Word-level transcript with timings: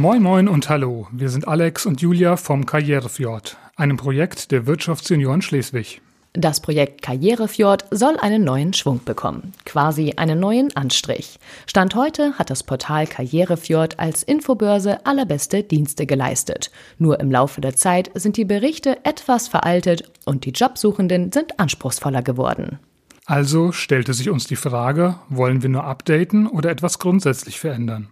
Moin 0.00 0.22
Moin 0.22 0.48
und 0.48 0.70
Hallo, 0.70 1.08
wir 1.12 1.28
sind 1.28 1.46
Alex 1.46 1.84
und 1.84 2.00
Julia 2.00 2.38
vom 2.38 2.64
Karrierefjord, 2.64 3.58
einem 3.76 3.98
Projekt 3.98 4.50
der 4.50 4.64
Wirtschaftsunion 4.64 5.42
Schleswig. 5.42 6.00
Das 6.32 6.62
Projekt 6.62 7.02
Karrierefjord 7.02 7.84
soll 7.90 8.16
einen 8.16 8.42
neuen 8.42 8.72
Schwung 8.72 9.04
bekommen, 9.04 9.52
quasi 9.66 10.14
einen 10.16 10.40
neuen 10.40 10.74
Anstrich. 10.74 11.38
Stand 11.66 11.96
heute 11.96 12.32
hat 12.38 12.48
das 12.48 12.62
Portal 12.62 13.06
Karrierefjord 13.06 13.98
als 13.98 14.22
Infobörse 14.22 15.04
allerbeste 15.04 15.62
Dienste 15.62 16.06
geleistet. 16.06 16.70
Nur 16.96 17.20
im 17.20 17.30
Laufe 17.30 17.60
der 17.60 17.76
Zeit 17.76 18.10
sind 18.14 18.38
die 18.38 18.46
Berichte 18.46 19.04
etwas 19.04 19.48
veraltet 19.48 20.10
und 20.24 20.46
die 20.46 20.52
Jobsuchenden 20.52 21.30
sind 21.30 21.60
anspruchsvoller 21.60 22.22
geworden. 22.22 22.78
Also 23.26 23.70
stellte 23.72 24.14
sich 24.14 24.30
uns 24.30 24.46
die 24.46 24.56
Frage, 24.56 25.16
wollen 25.28 25.62
wir 25.62 25.68
nur 25.68 25.84
updaten 25.84 26.46
oder 26.46 26.70
etwas 26.70 26.98
grundsätzlich 26.98 27.60
verändern? 27.60 28.08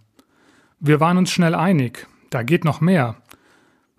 Wir 0.81 1.01
waren 1.01 1.17
uns 1.17 1.29
schnell 1.29 1.55
einig, 1.55 2.07
da 2.29 2.41
geht 2.41 2.63
noch 2.63 2.79
mehr. 2.79 3.17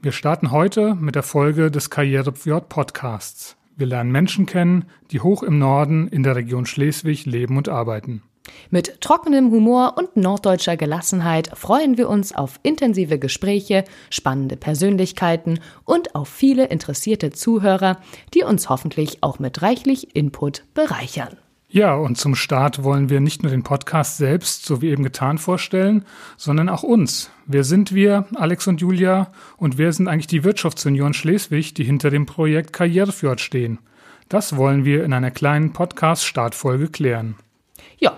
Wir 0.00 0.12
starten 0.12 0.50
heute 0.50 0.94
mit 0.94 1.14
der 1.14 1.22
Folge 1.22 1.70
des 1.70 1.90
Karrierefjord 1.90 2.70
Podcasts. 2.70 3.58
Wir 3.76 3.86
lernen 3.86 4.10
Menschen 4.10 4.46
kennen, 4.46 4.86
die 5.10 5.20
hoch 5.20 5.42
im 5.42 5.58
Norden 5.58 6.08
in 6.08 6.22
der 6.22 6.36
Region 6.36 6.64
Schleswig 6.64 7.26
leben 7.26 7.58
und 7.58 7.68
arbeiten. 7.68 8.22
Mit 8.70 9.02
trockenem 9.02 9.50
Humor 9.50 9.98
und 9.98 10.16
norddeutscher 10.16 10.78
Gelassenheit 10.78 11.50
freuen 11.54 11.98
wir 11.98 12.08
uns 12.08 12.34
auf 12.34 12.58
intensive 12.62 13.18
Gespräche, 13.18 13.84
spannende 14.08 14.56
Persönlichkeiten 14.56 15.60
und 15.84 16.14
auf 16.14 16.30
viele 16.30 16.68
interessierte 16.68 17.30
Zuhörer, 17.30 17.98
die 18.32 18.42
uns 18.42 18.70
hoffentlich 18.70 19.22
auch 19.22 19.38
mit 19.38 19.60
reichlich 19.60 20.16
Input 20.16 20.64
bereichern. 20.72 21.36
Ja, 21.72 21.94
und 21.94 22.18
zum 22.18 22.34
Start 22.34 22.82
wollen 22.82 23.10
wir 23.10 23.20
nicht 23.20 23.44
nur 23.44 23.52
den 23.52 23.62
Podcast 23.62 24.16
selbst, 24.16 24.66
so 24.66 24.82
wie 24.82 24.88
eben 24.88 25.04
getan, 25.04 25.38
vorstellen, 25.38 26.04
sondern 26.36 26.68
auch 26.68 26.82
uns. 26.82 27.30
Wer 27.46 27.62
sind 27.62 27.94
wir, 27.94 28.26
Alex 28.34 28.66
und 28.66 28.80
Julia, 28.80 29.30
und 29.56 29.78
wer 29.78 29.92
sind 29.92 30.08
eigentlich 30.08 30.26
die 30.26 30.42
Wirtschaftsunion 30.42 31.14
Schleswig, 31.14 31.72
die 31.74 31.84
hinter 31.84 32.10
dem 32.10 32.26
Projekt 32.26 32.72
Karrierefjord 32.72 33.40
stehen? 33.40 33.78
Das 34.28 34.56
wollen 34.56 34.84
wir 34.84 35.04
in 35.04 35.12
einer 35.12 35.30
kleinen 35.30 35.72
Podcast-Startfolge 35.72 36.88
klären. 36.88 37.36
Ja, 37.98 38.14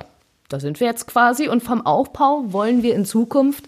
da 0.48 0.58
sind 0.58 0.80
wir 0.80 0.86
jetzt 0.86 1.06
quasi 1.06 1.46
und 1.48 1.62
vom 1.62 1.84
Aufbau 1.84 2.44
wollen 2.55 2.82
wir 2.82 2.94
in 2.94 3.05
Zukunft 3.05 3.66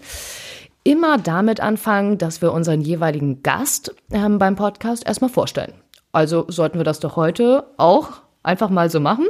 immer 0.83 1.19
damit 1.19 1.59
anfangen, 1.59 2.17
dass 2.17 2.41
wir 2.41 2.53
unseren 2.53 2.81
jeweiligen 2.81 3.43
Gast 3.43 3.93
ähm, 4.09 4.39
beim 4.39 4.55
Podcast 4.55 5.05
erstmal 5.05 5.29
vorstellen. 5.29 5.73
Also 6.11 6.45
sollten 6.47 6.79
wir 6.79 6.85
das 6.85 6.99
doch 6.99 7.15
heute 7.15 7.67
auch 7.77 8.21
einfach 8.41 8.71
mal 8.71 8.89
so 8.89 8.99
machen. 8.99 9.27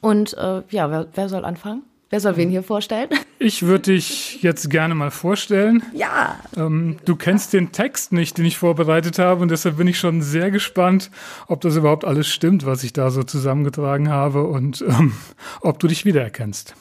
Und 0.00 0.34
äh, 0.34 0.62
ja, 0.70 0.90
wer, 0.90 1.06
wer 1.14 1.28
soll 1.28 1.44
anfangen? 1.44 1.82
Wer 2.10 2.20
soll 2.20 2.36
wen 2.36 2.50
hier 2.50 2.62
vorstellen? 2.62 3.08
Ich 3.40 3.62
würde 3.62 3.92
dich 3.92 4.42
jetzt 4.42 4.68
gerne 4.68 4.96
mal 4.96 5.12
vorstellen. 5.12 5.84
Ja. 5.94 6.40
Ähm, 6.56 6.96
du 7.04 7.14
kennst 7.14 7.52
den 7.52 7.70
Text 7.70 8.12
nicht, 8.12 8.36
den 8.36 8.44
ich 8.44 8.58
vorbereitet 8.58 9.20
habe, 9.20 9.42
und 9.42 9.48
deshalb 9.52 9.76
bin 9.76 9.86
ich 9.86 9.96
schon 9.96 10.22
sehr 10.22 10.50
gespannt, 10.50 11.12
ob 11.46 11.60
das 11.60 11.76
überhaupt 11.76 12.04
alles 12.04 12.26
stimmt, 12.26 12.66
was 12.66 12.82
ich 12.82 12.92
da 12.92 13.12
so 13.12 13.22
zusammengetragen 13.22 14.08
habe 14.08 14.42
und 14.42 14.82
ähm, 14.82 15.12
ob 15.60 15.78
du 15.78 15.86
dich 15.86 16.04
wiedererkennst. 16.04 16.74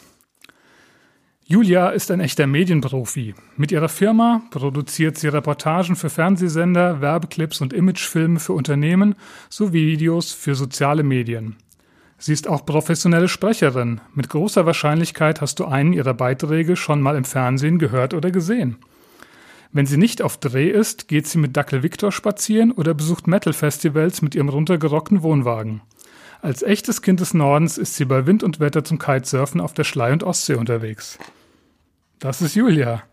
Julia 1.45 1.89
ist 1.89 2.09
ein 2.09 2.21
echter 2.21 2.47
Medienprofi. 2.47 3.35
Mit 3.55 3.71
ihrer 3.71 3.87
Firma 3.87 4.41
produziert 4.49 5.19
sie 5.19 5.27
Reportagen 5.27 5.95
für 5.95 6.09
Fernsehsender, 6.09 7.01
Werbeclips 7.01 7.61
und 7.61 7.71
Imagefilme 7.71 8.39
für 8.39 8.53
Unternehmen 8.53 9.13
sowie 9.47 9.85
Videos 9.85 10.33
für 10.33 10.55
soziale 10.55 11.03
Medien. 11.03 11.55
Sie 12.19 12.33
ist 12.33 12.47
auch 12.47 12.65
professionelle 12.65 13.27
Sprecherin. 13.27 14.01
Mit 14.13 14.29
großer 14.29 14.65
Wahrscheinlichkeit 14.65 15.39
hast 15.39 15.59
du 15.59 15.65
einen 15.65 15.93
ihrer 15.93 16.15
Beiträge 16.15 16.75
schon 16.75 17.01
mal 17.01 17.15
im 17.15 17.25
Fernsehen 17.25 17.77
gehört 17.77 18.13
oder 18.13 18.31
gesehen. 18.31 18.77
Wenn 19.71 19.85
sie 19.85 19.97
nicht 19.97 20.21
auf 20.21 20.37
Dreh 20.37 20.69
ist, 20.69 21.07
geht 21.07 21.27
sie 21.27 21.37
mit 21.37 21.55
Dackel 21.55 21.83
Victor 21.83 22.11
spazieren 22.11 22.71
oder 22.71 22.93
besucht 22.93 23.27
Metal-Festivals 23.27 24.21
mit 24.21 24.33
ihrem 24.33 24.49
runtergerockten 24.49 25.21
Wohnwagen. 25.21 25.81
Als 26.41 26.63
echtes 26.63 27.01
Kind 27.01 27.19
des 27.19 27.33
Nordens 27.33 27.77
ist 27.77 27.95
sie 27.95 28.05
bei 28.05 28.25
Wind 28.25 28.43
und 28.43 28.59
Wetter 28.59 28.83
zum 28.83 28.97
Kitesurfen 28.97 29.61
auf 29.61 29.73
der 29.73 29.83
Schlei- 29.83 30.13
und 30.13 30.23
Ostsee 30.23 30.55
unterwegs. 30.55 31.19
Das 32.19 32.41
ist 32.41 32.55
Julia. 32.55 33.03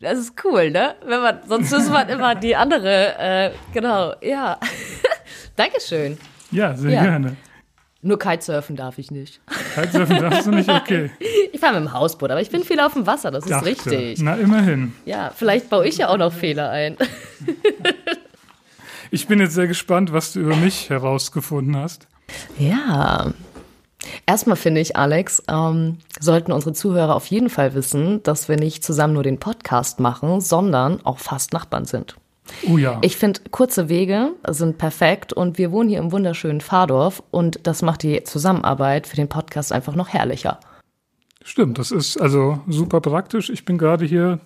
Das 0.00 0.18
ist 0.18 0.44
cool, 0.44 0.70
ne? 0.70 0.96
Wenn 1.06 1.20
man, 1.20 1.38
sonst 1.46 1.72
ist 1.72 1.90
man 1.90 2.08
immer 2.08 2.34
die 2.34 2.56
andere, 2.56 3.18
äh, 3.18 3.50
genau, 3.72 4.14
ja. 4.20 4.58
Dankeschön. 5.56 6.18
Ja, 6.50 6.76
sehr 6.76 6.90
ja. 6.90 7.02
gerne. 7.02 7.36
Nur 8.06 8.18
Kitesurfen 8.18 8.76
darf 8.76 8.98
ich 8.98 9.10
nicht. 9.10 9.40
Kitesurfen 9.74 10.18
darfst 10.18 10.46
du 10.46 10.50
nicht, 10.50 10.68
okay. 10.68 11.10
Ich 11.52 11.60
fahre 11.60 11.80
mit 11.80 11.88
dem 11.88 11.92
Hausboot, 11.94 12.30
aber 12.30 12.40
ich 12.42 12.50
bin 12.50 12.62
viel 12.62 12.78
auf 12.80 12.92
dem 12.92 13.06
Wasser, 13.06 13.30
das 13.30 13.44
Dachte. 13.44 13.70
ist 13.70 13.86
richtig. 13.86 14.20
Na, 14.20 14.34
immerhin. 14.34 14.92
Ja, 15.06 15.32
vielleicht 15.34 15.70
baue 15.70 15.86
ich 15.86 15.96
ja 15.98 16.08
auch 16.08 16.18
noch 16.18 16.32
Fehler 16.32 16.70
ein. 16.70 16.96
Ich 19.10 19.28
bin 19.28 19.38
jetzt 19.38 19.54
sehr 19.54 19.68
gespannt, 19.68 20.12
was 20.12 20.32
du 20.32 20.40
über 20.40 20.56
mich 20.56 20.90
herausgefunden 20.90 21.76
hast. 21.76 22.08
Ja. 22.58 23.32
Erstmal 24.26 24.56
finde 24.56 24.80
ich, 24.80 24.96
Alex, 24.96 25.40
ähm, 25.48 25.98
sollten 26.18 26.50
unsere 26.50 26.72
Zuhörer 26.72 27.14
auf 27.14 27.26
jeden 27.26 27.48
Fall 27.48 27.74
wissen, 27.74 28.24
dass 28.24 28.48
wir 28.48 28.56
nicht 28.56 28.82
zusammen 28.82 29.14
nur 29.14 29.22
den 29.22 29.38
Podcast 29.38 30.00
machen, 30.00 30.40
sondern 30.40 31.00
auch 31.04 31.20
fast 31.20 31.52
Nachbarn 31.52 31.84
sind. 31.84 32.16
Oh 32.68 32.78
ja. 32.78 32.98
Ich 33.02 33.16
finde, 33.16 33.40
kurze 33.50 33.88
Wege 33.88 34.32
sind 34.48 34.78
perfekt 34.78 35.32
und 35.32 35.58
wir 35.58 35.72
wohnen 35.72 35.88
hier 35.88 35.98
im 35.98 36.12
wunderschönen 36.12 36.60
Fahrdorf 36.60 37.22
und 37.30 37.66
das 37.66 37.82
macht 37.82 38.02
die 38.02 38.22
Zusammenarbeit 38.24 39.06
für 39.06 39.16
den 39.16 39.28
Podcast 39.28 39.72
einfach 39.72 39.94
noch 39.94 40.08
herrlicher. 40.08 40.60
Stimmt, 41.42 41.78
das 41.78 41.90
ist 41.90 42.16
also 42.18 42.60
super 42.68 43.00
praktisch. 43.00 43.50
Ich 43.50 43.64
bin 43.64 43.76
gerade 43.76 44.04
hier 44.04 44.40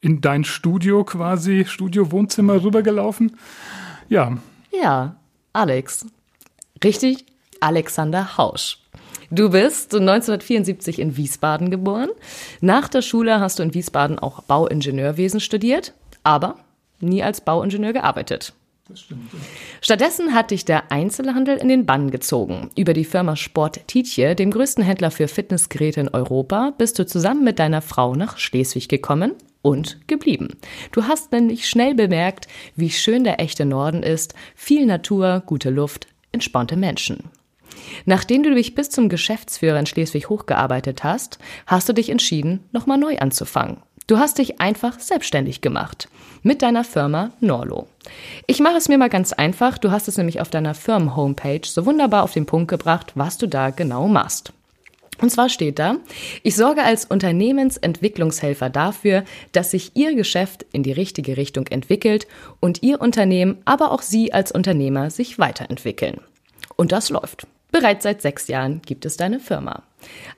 in 0.00 0.20
dein 0.20 0.44
Studio 0.44 1.04
quasi, 1.04 1.64
Studio-Wohnzimmer 1.66 2.62
rübergelaufen. 2.62 3.36
Ja. 4.08 4.36
Ja, 4.70 5.16
Alex. 5.52 6.06
Richtig, 6.82 7.26
Alexander 7.60 8.36
Hausch. 8.36 8.78
Du 9.30 9.50
bist 9.50 9.94
1974 9.94 10.98
in 10.98 11.16
Wiesbaden 11.16 11.70
geboren. 11.70 12.10
Nach 12.60 12.88
der 12.88 13.02
Schule 13.02 13.40
hast 13.40 13.58
du 13.58 13.62
in 13.62 13.74
Wiesbaden 13.74 14.18
auch 14.18 14.42
Bauingenieurwesen 14.42 15.40
studiert, 15.40 15.94
aber 16.24 16.56
nie 17.00 17.22
als 17.22 17.40
Bauingenieur 17.40 17.92
gearbeitet. 17.92 18.54
Stattdessen 19.80 20.34
hat 20.34 20.50
dich 20.50 20.64
der 20.64 20.90
Einzelhandel 20.90 21.56
in 21.56 21.68
den 21.68 21.86
Bann 21.86 22.10
gezogen. 22.10 22.70
Über 22.76 22.92
die 22.92 23.04
Firma 23.04 23.36
Sport 23.36 23.86
Tietje, 23.86 24.34
dem 24.34 24.50
größten 24.50 24.82
Händler 24.82 25.10
für 25.10 25.28
Fitnessgeräte 25.28 26.00
in 26.00 26.08
Europa, 26.08 26.72
bist 26.76 26.98
du 26.98 27.06
zusammen 27.06 27.44
mit 27.44 27.58
deiner 27.58 27.82
Frau 27.82 28.14
nach 28.14 28.38
Schleswig 28.38 28.88
gekommen 28.88 29.34
und 29.62 30.06
geblieben. 30.08 30.56
Du 30.92 31.04
hast 31.04 31.32
nämlich 31.32 31.68
schnell 31.68 31.94
bemerkt, 31.94 32.48
wie 32.76 32.90
schön 32.90 33.24
der 33.24 33.40
echte 33.40 33.64
Norden 33.64 34.02
ist, 34.02 34.34
viel 34.54 34.86
Natur, 34.86 35.42
gute 35.46 35.70
Luft, 35.70 36.08
entspannte 36.32 36.76
Menschen. 36.76 37.30
Nachdem 38.04 38.42
du 38.42 38.54
dich 38.54 38.74
bis 38.74 38.90
zum 38.90 39.08
Geschäftsführer 39.08 39.78
in 39.78 39.86
Schleswig 39.86 40.28
hochgearbeitet 40.28 41.04
hast, 41.04 41.38
hast 41.66 41.88
du 41.88 41.92
dich 41.92 42.10
entschieden, 42.10 42.64
nochmal 42.72 42.98
neu 42.98 43.18
anzufangen 43.18 43.78
Du 44.10 44.18
hast 44.18 44.38
dich 44.38 44.60
einfach 44.60 44.98
selbstständig 44.98 45.60
gemacht 45.60 46.08
mit 46.42 46.62
deiner 46.62 46.82
Firma 46.82 47.30
Norlo. 47.38 47.86
Ich 48.48 48.58
mache 48.58 48.74
es 48.74 48.88
mir 48.88 48.98
mal 48.98 49.08
ganz 49.08 49.32
einfach. 49.32 49.78
Du 49.78 49.92
hast 49.92 50.08
es 50.08 50.16
nämlich 50.16 50.40
auf 50.40 50.50
deiner 50.50 50.74
Firmen-Homepage 50.74 51.60
so 51.64 51.86
wunderbar 51.86 52.24
auf 52.24 52.32
den 52.32 52.44
Punkt 52.44 52.66
gebracht, 52.66 53.12
was 53.14 53.38
du 53.38 53.46
da 53.46 53.70
genau 53.70 54.08
machst. 54.08 54.52
Und 55.22 55.30
zwar 55.30 55.48
steht 55.48 55.78
da, 55.78 55.94
ich 56.42 56.56
sorge 56.56 56.82
als 56.82 57.04
Unternehmensentwicklungshelfer 57.04 58.68
dafür, 58.68 59.22
dass 59.52 59.70
sich 59.70 59.92
Ihr 59.94 60.16
Geschäft 60.16 60.66
in 60.72 60.82
die 60.82 60.90
richtige 60.90 61.36
Richtung 61.36 61.68
entwickelt 61.68 62.26
und 62.58 62.82
Ihr 62.82 63.00
Unternehmen, 63.00 63.58
aber 63.64 63.92
auch 63.92 64.02
Sie 64.02 64.32
als 64.32 64.50
Unternehmer 64.50 65.10
sich 65.10 65.38
weiterentwickeln. 65.38 66.20
Und 66.74 66.90
das 66.90 67.10
läuft. 67.10 67.46
Bereits 67.70 68.02
seit 68.02 68.22
sechs 68.22 68.48
Jahren 68.48 68.82
gibt 68.84 69.06
es 69.06 69.16
deine 69.16 69.38
Firma. 69.38 69.84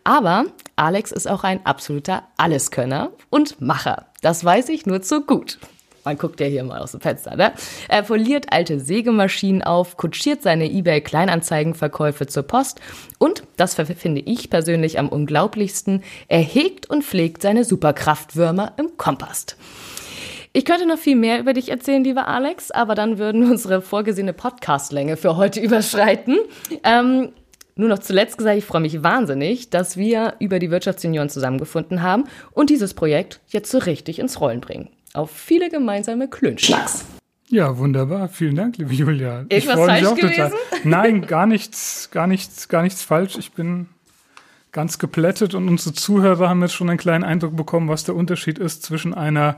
Aber 0.05 0.47
Alex 0.77 1.13
ist 1.13 1.29
auch 1.29 1.45
ein 1.45 1.65
absoluter 1.65 2.25
Alleskönner 2.37 3.11
und 3.31 3.61
Macher. 3.61 4.07
Das 4.21 4.45
weiß 4.45 4.69
ich 4.71 4.87
nur 4.87 5.03
zu 5.03 5.23
gut. 5.23 5.59
Man 6.05 6.19
guckt 6.19 6.41
ja 6.41 6.47
hier 6.47 6.65
mal 6.65 6.81
aus 6.81 6.93
dem 6.93 7.01
Fenster, 7.01 7.37
ne? 7.37 7.53
Er 7.89 8.03
poliert 8.03 8.53
alte 8.53 8.81
Sägemaschinen 8.81 9.63
auf, 9.63 9.97
kutschiert 9.97 10.43
seine 10.43 10.69
eBay-Kleinanzeigenverkäufe 10.69 12.27
zur 12.27 12.43
Post 12.43 12.81
und, 13.19 13.45
das 13.57 13.75
finde 13.75 14.21
ich 14.21 14.51
persönlich 14.51 14.99
am 14.99 15.09
unglaublichsten, 15.09 16.03
er 16.27 16.41
hegt 16.41 16.91
und 16.91 17.05
pflegt 17.05 17.43
seine 17.43 17.65
Superkraftwürmer 17.65 18.73
im 18.79 18.97
Kompost. 18.97 19.57
Ich 20.55 20.65
könnte 20.67 20.87
noch 20.87 20.99
viel 20.99 21.17
mehr 21.17 21.39
über 21.39 21.55
dich 21.55 21.71
erzählen, 21.71 22.05
lieber 22.05 22.29
Alex, 22.29 22.71
aber 22.73 22.95
dann 22.95 23.17
würden 23.19 23.43
wir 23.43 23.51
unsere 23.53 23.81
vorgesehene 23.81 24.33
Podcastlänge 24.33 25.17
für 25.17 25.37
heute 25.37 25.61
überschreiten. 25.63 26.39
Ähm, 26.83 27.33
nur 27.83 27.91
noch 27.91 27.99
zuletzt 27.99 28.39
gesagt, 28.39 28.57
ich 28.57 28.65
freue 28.65 28.81
mich 28.81 29.03
wahnsinnig, 29.03 29.71
dass 29.71 29.97
wir 29.97 30.35
über 30.39 30.59
die 30.59 30.71
Wirtschaftsunion 30.71 31.29
zusammengefunden 31.29 32.03
haben 32.03 32.25
und 32.53 32.71
dieses 32.71 32.95
Projekt 32.95 33.41
jetzt 33.49 33.71
so 33.71 33.79
richtig 33.79 34.19
ins 34.19 34.41
Rollen 34.41 34.61
bringen. 34.61 34.89
Auf 35.15 35.31
viele 35.31 35.69
gemeinsame 35.69 36.29
Klönschlags. 36.29 37.05
Ja, 37.49 37.77
wunderbar. 37.77 38.29
Vielen 38.29 38.57
Dank, 38.57 38.79
liebe 38.79 38.95
Julia. 38.95 39.45
Irgendwas 39.49 39.79
falsch 39.79 40.15
gewesen? 40.15 40.31
Total. 40.31 40.53
Nein, 40.85 41.27
gar 41.27 41.47
nichts, 41.47 42.11
gar 42.11 42.27
nichts, 42.27 42.69
gar 42.69 42.83
nichts 42.83 43.03
falsch. 43.03 43.37
Ich 43.37 43.53
bin 43.53 43.89
ganz 44.73 44.99
geplättet 44.99 45.55
und 45.55 45.69
unsere 45.69 45.95
Zuhörer 45.95 46.49
haben 46.49 46.63
jetzt 46.63 46.73
schon 46.73 46.89
einen 46.89 46.99
kleinen 46.99 47.25
Eindruck 47.25 47.55
bekommen, 47.55 47.89
was 47.89 48.05
der 48.05 48.17
Unterschied 48.17 48.59
ist 48.59 48.83
zwischen 48.85 49.13
einer 49.13 49.57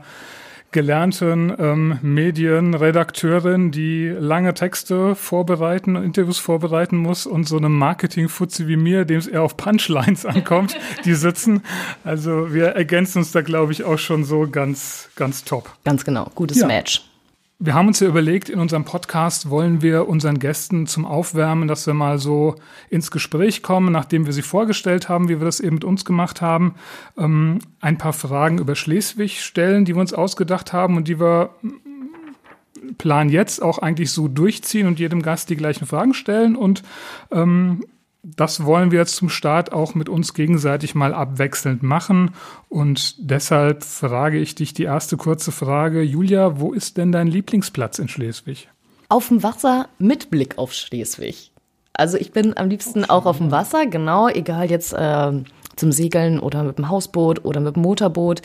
gelernten 0.71 1.53
ähm, 1.57 1.99
Medienredakteurin, 2.01 3.71
die 3.71 4.09
lange 4.09 4.53
Texte 4.53 5.15
vorbereiten, 5.15 5.95
Interviews 5.95 6.37
vorbereiten 6.37 6.97
muss 6.97 7.25
und 7.25 7.47
so 7.47 7.57
einem 7.57 7.77
Marketing-Futzi 7.77 8.67
wie 8.67 8.75
mir, 8.75 9.05
dem 9.05 9.17
es 9.17 9.27
eher 9.27 9.43
auf 9.43 9.55
Punchlines 9.57 10.25
ankommt, 10.25 10.77
die 11.05 11.13
sitzen. 11.13 11.63
Also 12.03 12.53
wir 12.53 12.67
ergänzen 12.67 13.19
uns 13.19 13.31
da, 13.31 13.41
glaube 13.41 13.71
ich, 13.71 13.83
auch 13.83 13.97
schon 13.97 14.23
so 14.25 14.47
ganz, 14.49 15.09
ganz 15.15 15.43
top. 15.43 15.71
Ganz 15.83 16.03
genau, 16.03 16.29
gutes 16.35 16.59
ja. 16.59 16.67
Match. 16.67 17.03
Wir 17.57 17.73
haben 17.73 17.87
uns 17.87 18.01
ja 18.01 18.07
überlegt, 18.09 18.49
in 18.49 18.59
unserem 18.59 18.83
Podcast 18.83 19.49
wollen 19.49 19.81
wir 19.81 20.09
unseren 20.09 20.39
Gästen 20.39 20.87
zum 20.87 21.05
Aufwärmen, 21.05 21.69
dass 21.69 21.87
wir 21.87 21.93
mal 21.93 22.19
so 22.19 22.55
ins 22.89 23.11
Gespräch 23.11 23.63
kommen, 23.63 23.93
nachdem 23.93 24.25
wir 24.25 24.33
sie 24.33 24.41
vorgestellt 24.41 25.07
haben, 25.07 25.29
wie 25.29 25.39
wir 25.39 25.45
das 25.45 25.61
eben 25.61 25.75
mit 25.75 25.85
uns 25.85 26.03
gemacht 26.03 26.41
haben, 26.41 26.75
ähm, 27.17 27.59
ein 27.79 27.97
paar 27.97 28.11
Fragen 28.11 28.57
über 28.57 28.75
Schleswig 28.75 29.41
stellen, 29.41 29.85
die 29.85 29.95
wir 29.95 30.01
uns 30.01 30.13
ausgedacht 30.13 30.73
haben 30.73 30.97
und 30.97 31.07
die 31.07 31.17
wir 31.17 31.51
mm, 31.61 32.95
Plan 32.97 33.29
jetzt 33.29 33.61
auch 33.61 33.79
eigentlich 33.79 34.11
so 34.11 34.27
durchziehen 34.27 34.85
und 34.85 34.99
jedem 34.99 35.21
Gast 35.21 35.49
die 35.49 35.55
gleichen 35.55 35.85
Fragen 35.85 36.13
stellen 36.13 36.57
und 36.57 36.83
ähm, 37.31 37.85
das 38.25 38.65
wollen 38.65 38.91
wir 38.91 38.99
jetzt 38.99 39.15
zum 39.15 39.29
Start 39.29 39.71
auch 39.71 39.93
mit 39.93 40.09
uns 40.09 40.33
gegenseitig 40.33 40.95
mal 40.95 41.13
abwechselnd 41.13 41.83
machen. 41.83 42.31
Und 42.69 43.15
deshalb 43.19 43.83
frage 43.83 44.39
ich 44.39 44.55
dich 44.55 44.73
die 44.73 44.83
erste 44.83 45.15
kurze 45.15 45.51
Frage. 45.51 46.01
Julia, 46.01 46.59
wo 46.59 46.73
ist 46.73 46.97
denn 46.97 47.11
dein 47.11 47.27
Lieblingsplatz 47.27 47.99
in 47.99 48.07
Schleswig? 48.07 48.67
Auf 49.09 49.27
dem 49.27 49.43
Wasser 49.43 49.87
mit 49.99 50.31
Blick 50.31 50.57
auf 50.57 50.73
Schleswig. 50.73 51.51
Also 51.93 52.17
ich 52.17 52.31
bin 52.31 52.57
am 52.57 52.67
liebsten 52.67 53.03
okay. 53.03 53.11
auch 53.11 53.25
auf 53.25 53.37
dem 53.37 53.51
Wasser, 53.51 53.85
genau, 53.85 54.27
egal 54.27 54.69
jetzt 54.69 54.93
äh, 54.93 55.31
zum 55.75 55.91
Segeln 55.91 56.39
oder 56.39 56.63
mit 56.63 56.77
dem 56.79 56.89
Hausboot 56.89 57.45
oder 57.45 57.59
mit 57.59 57.75
dem 57.75 57.83
Motorboot. 57.83 58.41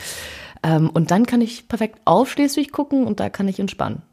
Ähm, 0.63 0.89
und 0.91 1.09
dann 1.09 1.25
kann 1.25 1.41
ich 1.41 1.67
perfekt 1.67 1.99
auf 2.05 2.29
Schleswig 2.29 2.71
gucken 2.71 3.05
und 3.07 3.19
da 3.19 3.29
kann 3.29 3.47
ich 3.47 3.59
entspannen. 3.59 4.03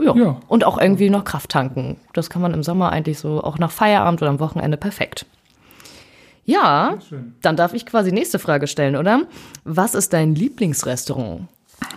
Ja. 0.00 0.14
ja. 0.14 0.40
Und 0.48 0.64
auch 0.64 0.78
irgendwie 0.78 1.10
noch 1.10 1.24
Kraft 1.24 1.50
tanken. 1.50 1.96
Das 2.12 2.30
kann 2.30 2.42
man 2.42 2.54
im 2.54 2.62
Sommer 2.62 2.90
eigentlich 2.92 3.18
so 3.18 3.42
auch 3.42 3.58
nach 3.58 3.70
Feierabend 3.70 4.22
oder 4.22 4.30
am 4.30 4.40
Wochenende 4.40 4.76
perfekt. 4.76 5.26
Ja, 6.44 6.96
dann 7.42 7.56
darf 7.56 7.74
ich 7.74 7.84
quasi 7.84 8.10
nächste 8.10 8.38
Frage 8.38 8.68
stellen, 8.68 8.96
oder? 8.96 9.24
Was 9.64 9.94
ist 9.94 10.14
dein 10.14 10.34
Lieblingsrestaurant? 10.34 11.46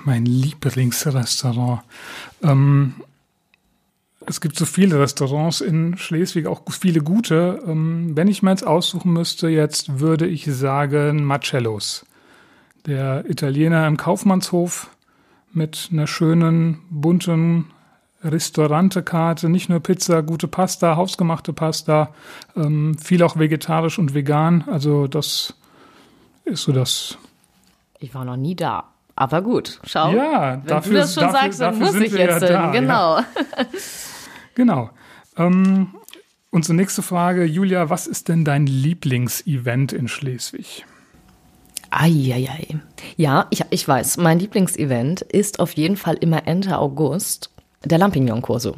Mein 0.04 0.26
Lieblingsrestaurant. 0.26 1.82
Ähm, 2.44 2.96
es 4.26 4.42
gibt 4.42 4.58
so 4.58 4.66
viele 4.66 5.00
Restaurants 5.00 5.62
in 5.62 5.98
Schleswig, 5.98 6.48
auch 6.48 6.64
viele 6.70 7.02
gute. 7.02 7.62
Ähm, 7.66 8.12
wenn 8.16 8.28
ich 8.28 8.44
mir 8.44 8.52
jetzt 8.52 8.68
aussuchen 8.68 9.14
müsste, 9.14 9.48
jetzt 9.48 10.00
würde 10.00 10.28
ich 10.28 10.46
sagen 10.46 11.24
Marcellos. 11.24 12.06
Der 12.86 13.30
Italiener 13.30 13.88
im 13.88 13.98
Kaufmannshof 13.98 14.90
mit 15.54 15.90
einer 15.92 16.08
schönen, 16.08 16.80
bunten 16.90 17.68
Restaurantekarte, 18.24 19.50
nicht 19.50 19.70
nur 19.70 19.80
Pizza, 19.80 20.22
gute 20.22 20.48
Pasta, 20.48 20.96
hausgemachte 20.96 21.54
Pasta, 21.54 22.14
ähm, 22.56 22.98
viel 22.98 23.24
auch 23.24 23.38
vegetarisch 23.38 23.98
und 23.98 24.14
vegan. 24.14 24.64
Also 24.68 25.08
das 25.08 25.56
ist 26.46 26.64
so 26.64 26.72
das. 26.72 27.18
Ich 28.00 28.14
war 28.14 28.26
noch 28.26 28.38
nie 28.38 28.56
da. 28.56 28.86
Aber 29.16 29.42
gut, 29.42 29.80
schau. 29.84 30.12
Ja, 30.14 30.54
wenn 30.54 30.66
dafür, 30.66 30.94
du 30.94 30.98
das 31.00 31.14
schon 31.14 31.24
dafür, 31.24 31.40
sagst, 31.40 31.62
dann 31.62 31.80
muss 31.80 31.96
ich 31.96 32.14
jetzt 32.14 32.42
ja 32.42 32.48
da, 32.50 32.72
Genau. 32.72 33.18
Ja. 33.18 33.26
genau. 34.56 34.90
Ähm, 35.38 35.90
unsere 36.50 36.76
nächste 36.76 37.02
Frage, 37.02 37.44
Julia, 37.44 37.90
was 37.90 38.08
ist 38.08 38.30
denn 38.30 38.46
dein 38.46 38.68
Lieblingsevent 38.68 39.94
in 39.94 40.08
Schleswig? 40.08 40.86
Eieiei. 41.90 42.80
Ja, 43.18 43.48
ich, 43.50 43.64
ich 43.70 43.86
weiß, 43.86 44.18
mein 44.18 44.40
Lieblingsevent 44.40 45.22
ist 45.22 45.60
auf 45.60 45.74
jeden 45.74 45.98
Fall 45.98 46.16
immer 46.16 46.48
Ende 46.48 46.78
August 46.78 47.52
der 47.90 47.98
Lampignon-Corso. 47.98 48.76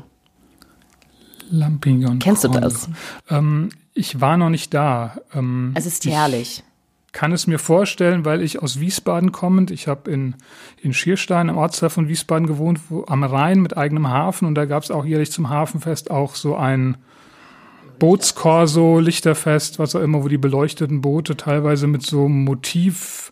Lampignon. 1.49 2.19
Kennst 2.19 2.43
du 2.43 2.47
das? 2.47 2.89
Ähm, 3.29 3.69
ich 3.93 4.21
war 4.21 4.37
noch 4.37 4.49
nicht 4.49 4.73
da. 4.73 5.17
Ähm, 5.33 5.71
es 5.75 5.85
ist 5.85 6.05
herrlich. 6.05 6.63
kann 7.11 7.31
es 7.31 7.45
mir 7.45 7.59
vorstellen, 7.59 8.25
weil 8.25 8.41
ich 8.41 8.61
aus 8.61 8.79
Wiesbaden 8.79 9.31
kommend, 9.31 9.69
ich 9.69 9.87
habe 9.87 10.09
in, 10.09 10.35
in 10.81 10.93
Schierstein, 10.93 11.49
im 11.49 11.57
Ortsteil 11.57 11.89
von 11.89 12.07
Wiesbaden 12.07 12.47
gewohnt, 12.47 12.79
wo, 12.89 13.05
am 13.05 13.23
Rhein 13.23 13.59
mit 13.59 13.77
eigenem 13.77 14.07
Hafen 14.07 14.47
und 14.47 14.55
da 14.55 14.65
gab 14.65 14.83
es 14.83 14.91
auch 14.91 15.05
jährlich 15.05 15.31
zum 15.31 15.49
Hafenfest 15.49 16.09
auch 16.09 16.35
so 16.35 16.55
ein 16.55 16.97
Bootskorso, 17.99 18.99
Lichterfest, 18.99 19.79
was 19.79 19.95
auch 19.95 20.01
immer, 20.01 20.23
wo 20.23 20.27
die 20.27 20.37
beleuchteten 20.37 21.01
Boote 21.01 21.37
teilweise 21.37 21.87
mit 21.87 22.03
so 22.03 22.27
Motiv, 22.27 23.31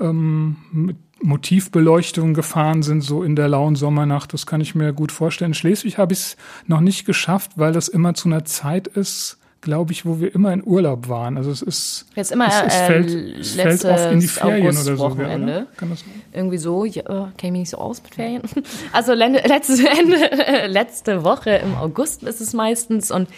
ähm, 0.00 0.56
mit 0.72 0.96
Motivbeleuchtung 1.22 2.34
gefahren 2.34 2.82
sind, 2.82 3.02
so 3.02 3.22
in 3.22 3.36
der 3.36 3.48
lauen 3.48 3.76
Sommernacht. 3.76 4.32
Das 4.32 4.46
kann 4.46 4.60
ich 4.60 4.74
mir 4.74 4.92
gut 4.92 5.12
vorstellen. 5.12 5.50
In 5.50 5.54
Schleswig 5.54 5.98
habe 5.98 6.12
ich 6.12 6.18
es 6.18 6.36
noch 6.66 6.80
nicht 6.80 7.04
geschafft, 7.04 7.52
weil 7.56 7.72
das 7.72 7.88
immer 7.88 8.14
zu 8.14 8.28
einer 8.28 8.44
Zeit 8.44 8.88
ist, 8.88 9.38
glaube 9.60 9.92
ich, 9.92 10.04
wo 10.04 10.20
wir 10.20 10.34
immer 10.34 10.52
in 10.52 10.66
Urlaub 10.66 11.08
waren. 11.08 11.36
Also 11.36 11.50
es 11.50 11.62
ist 11.62 12.06
jetzt 12.16 12.32
immer 12.32 12.48
es, 12.48 12.54
es 12.66 12.74
äh, 12.74 12.86
fällt, 12.86 13.38
es 13.38 13.52
fällt 13.52 13.84
oft 13.84 14.12
in 14.12 14.20
die 14.20 14.26
Ferien 14.26 14.66
August 14.66 14.86
oder 14.86 14.96
so. 14.96 15.02
Wochenende. 15.04 15.52
Ja, 15.52 15.66
Kann 15.76 15.90
das 15.90 16.04
Irgendwie 16.32 16.58
so, 16.58 16.84
ja, 16.84 17.02
äh, 17.02 17.26
käme 17.38 17.58
ich 17.58 17.60
nicht 17.60 17.70
so 17.70 17.78
aus 17.78 18.02
mit 18.02 18.14
Ferien. 18.14 18.42
Also 18.92 19.14
letztes 19.14 19.80
Ende, 19.98 20.66
letzte 20.66 21.24
Woche 21.24 21.50
im 21.50 21.76
August 21.76 22.24
ist 22.24 22.40
es 22.40 22.52
meistens 22.52 23.10
und 23.10 23.28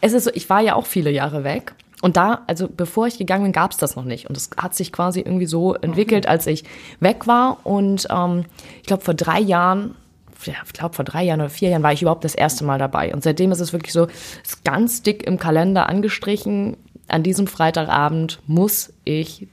es 0.00 0.12
ist 0.12 0.24
so, 0.24 0.30
ich 0.34 0.50
war 0.50 0.60
ja 0.60 0.74
auch 0.74 0.86
viele 0.86 1.10
Jahre 1.10 1.44
weg 1.44 1.74
und 2.02 2.16
da, 2.16 2.42
also 2.46 2.68
bevor 2.68 3.06
ich 3.06 3.18
gegangen 3.18 3.44
bin, 3.44 3.52
gab 3.52 3.72
es 3.72 3.76
das 3.76 3.96
noch 3.96 4.04
nicht. 4.04 4.28
Und 4.28 4.36
es 4.36 4.50
hat 4.56 4.74
sich 4.74 4.92
quasi 4.92 5.20
irgendwie 5.20 5.46
so 5.46 5.74
entwickelt, 5.74 6.26
als 6.26 6.46
ich 6.46 6.64
weg 6.98 7.26
war. 7.26 7.58
Und 7.64 8.06
ähm, 8.10 8.46
ich 8.80 8.86
glaube, 8.86 9.04
vor 9.04 9.14
drei 9.14 9.38
Jahren, 9.38 9.94
ja, 10.44 10.54
ich 10.64 10.72
glaube, 10.72 10.94
vor 10.94 11.04
drei 11.04 11.22
Jahren 11.24 11.40
oder 11.40 11.50
vier 11.50 11.68
Jahren 11.68 11.82
war 11.82 11.92
ich 11.92 12.00
überhaupt 12.00 12.24
das 12.24 12.34
erste 12.34 12.64
Mal 12.64 12.78
dabei. 12.78 13.12
Und 13.12 13.22
seitdem 13.22 13.52
ist 13.52 13.60
es 13.60 13.74
wirklich 13.74 13.92
so, 13.92 14.06
ist 14.42 14.64
ganz 14.64 15.02
dick 15.02 15.26
im 15.26 15.38
Kalender 15.38 15.88
angestrichen. 15.88 16.76
An 17.08 17.22
diesem 17.22 17.46
Freitagabend 17.46 18.40
muss 18.46 18.94
ich 19.04 19.48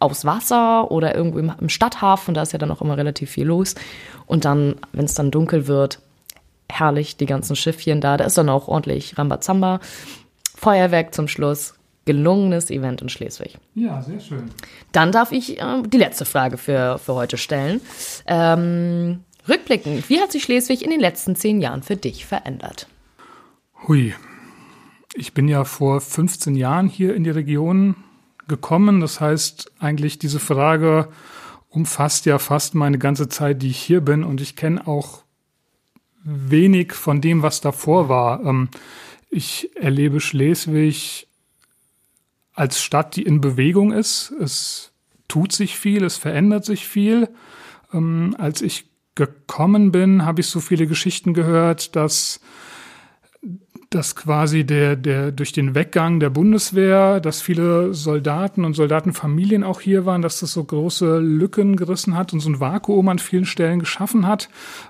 aufs 0.00 0.24
Wasser 0.24 0.90
oder 0.90 1.14
irgendwo 1.14 1.38
im, 1.38 1.52
im 1.60 1.68
Stadthafen, 1.68 2.34
da 2.34 2.42
ist 2.42 2.52
ja 2.52 2.58
dann 2.58 2.72
auch 2.72 2.82
immer 2.82 2.96
relativ 2.96 3.30
viel 3.30 3.46
los. 3.46 3.76
Und 4.26 4.44
dann, 4.44 4.74
wenn 4.92 5.04
es 5.04 5.14
dann 5.14 5.30
dunkel 5.30 5.68
wird, 5.68 6.00
herrlich, 6.68 7.16
die 7.16 7.26
ganzen 7.26 7.54
Schiffchen 7.54 8.00
da. 8.00 8.16
Da 8.16 8.24
ist 8.24 8.36
dann 8.36 8.48
auch 8.48 8.66
ordentlich 8.66 9.16
Rambazamba. 9.16 9.78
Feuerwerk 10.56 11.14
zum 11.14 11.28
Schluss 11.28 11.74
gelungenes 12.04 12.70
Event 12.70 13.02
in 13.02 13.08
Schleswig. 13.08 13.58
Ja, 13.74 14.02
sehr 14.02 14.20
schön. 14.20 14.50
Dann 14.92 15.12
darf 15.12 15.32
ich 15.32 15.60
äh, 15.60 15.82
die 15.86 15.98
letzte 15.98 16.24
Frage 16.24 16.58
für, 16.58 16.98
für 16.98 17.14
heute 17.14 17.36
stellen. 17.38 17.80
Ähm, 18.26 19.20
rückblickend, 19.48 20.08
wie 20.08 20.20
hat 20.20 20.32
sich 20.32 20.44
Schleswig 20.44 20.82
in 20.82 20.90
den 20.90 21.00
letzten 21.00 21.36
zehn 21.36 21.60
Jahren 21.60 21.82
für 21.82 21.96
dich 21.96 22.26
verändert? 22.26 22.88
Hui. 23.86 24.14
Ich 25.16 25.32
bin 25.32 25.46
ja 25.46 25.64
vor 25.64 26.00
15 26.00 26.56
Jahren 26.56 26.88
hier 26.88 27.14
in 27.14 27.22
die 27.22 27.30
Region 27.30 27.94
gekommen. 28.48 29.00
Das 29.00 29.20
heißt, 29.20 29.72
eigentlich 29.78 30.18
diese 30.18 30.40
Frage 30.40 31.08
umfasst 31.68 32.26
ja 32.26 32.38
fast 32.38 32.74
meine 32.74 32.98
ganze 32.98 33.28
Zeit, 33.28 33.62
die 33.62 33.70
ich 33.70 33.78
hier 33.78 34.00
bin. 34.00 34.24
Und 34.24 34.40
ich 34.40 34.56
kenne 34.56 34.86
auch 34.86 35.22
wenig 36.24 36.92
von 36.92 37.20
dem, 37.20 37.42
was 37.42 37.60
davor 37.60 38.08
war. 38.08 38.44
Ähm, 38.44 38.68
ich 39.30 39.70
erlebe 39.76 40.20
Schleswig 40.20 41.28
als 42.54 42.80
Stadt, 42.80 43.16
die 43.16 43.22
in 43.22 43.40
Bewegung 43.40 43.92
ist. 43.92 44.32
Es 44.40 44.92
tut 45.28 45.52
sich 45.52 45.78
viel, 45.78 46.04
es 46.04 46.16
verändert 46.16 46.64
sich 46.64 46.86
viel. 46.86 47.28
Ähm, 47.92 48.34
als 48.38 48.62
ich 48.62 48.86
gekommen 49.14 49.92
bin, 49.92 50.24
habe 50.24 50.40
ich 50.40 50.48
so 50.48 50.60
viele 50.60 50.86
Geschichten 50.86 51.34
gehört, 51.34 51.94
dass 51.96 52.40
dass 53.94 54.16
quasi 54.16 54.64
der, 54.64 54.96
der 54.96 55.30
durch 55.30 55.52
den 55.52 55.76
Weggang 55.76 56.18
der 56.18 56.30
Bundeswehr, 56.30 57.20
dass 57.20 57.40
viele 57.40 57.94
Soldaten 57.94 58.64
und 58.64 58.74
Soldatenfamilien 58.74 59.62
auch 59.62 59.80
hier 59.80 60.04
waren, 60.04 60.20
dass 60.20 60.40
das 60.40 60.52
so 60.52 60.64
große 60.64 61.18
Lücken 61.18 61.76
gerissen 61.76 62.16
hat 62.16 62.32
und 62.32 62.40
so 62.40 62.50
ein 62.50 62.58
Vakuum 62.58 63.08
an 63.08 63.20
vielen 63.20 63.46
Stellen 63.46 63.78
geschaffen 63.78 64.26
hat. 64.26 64.48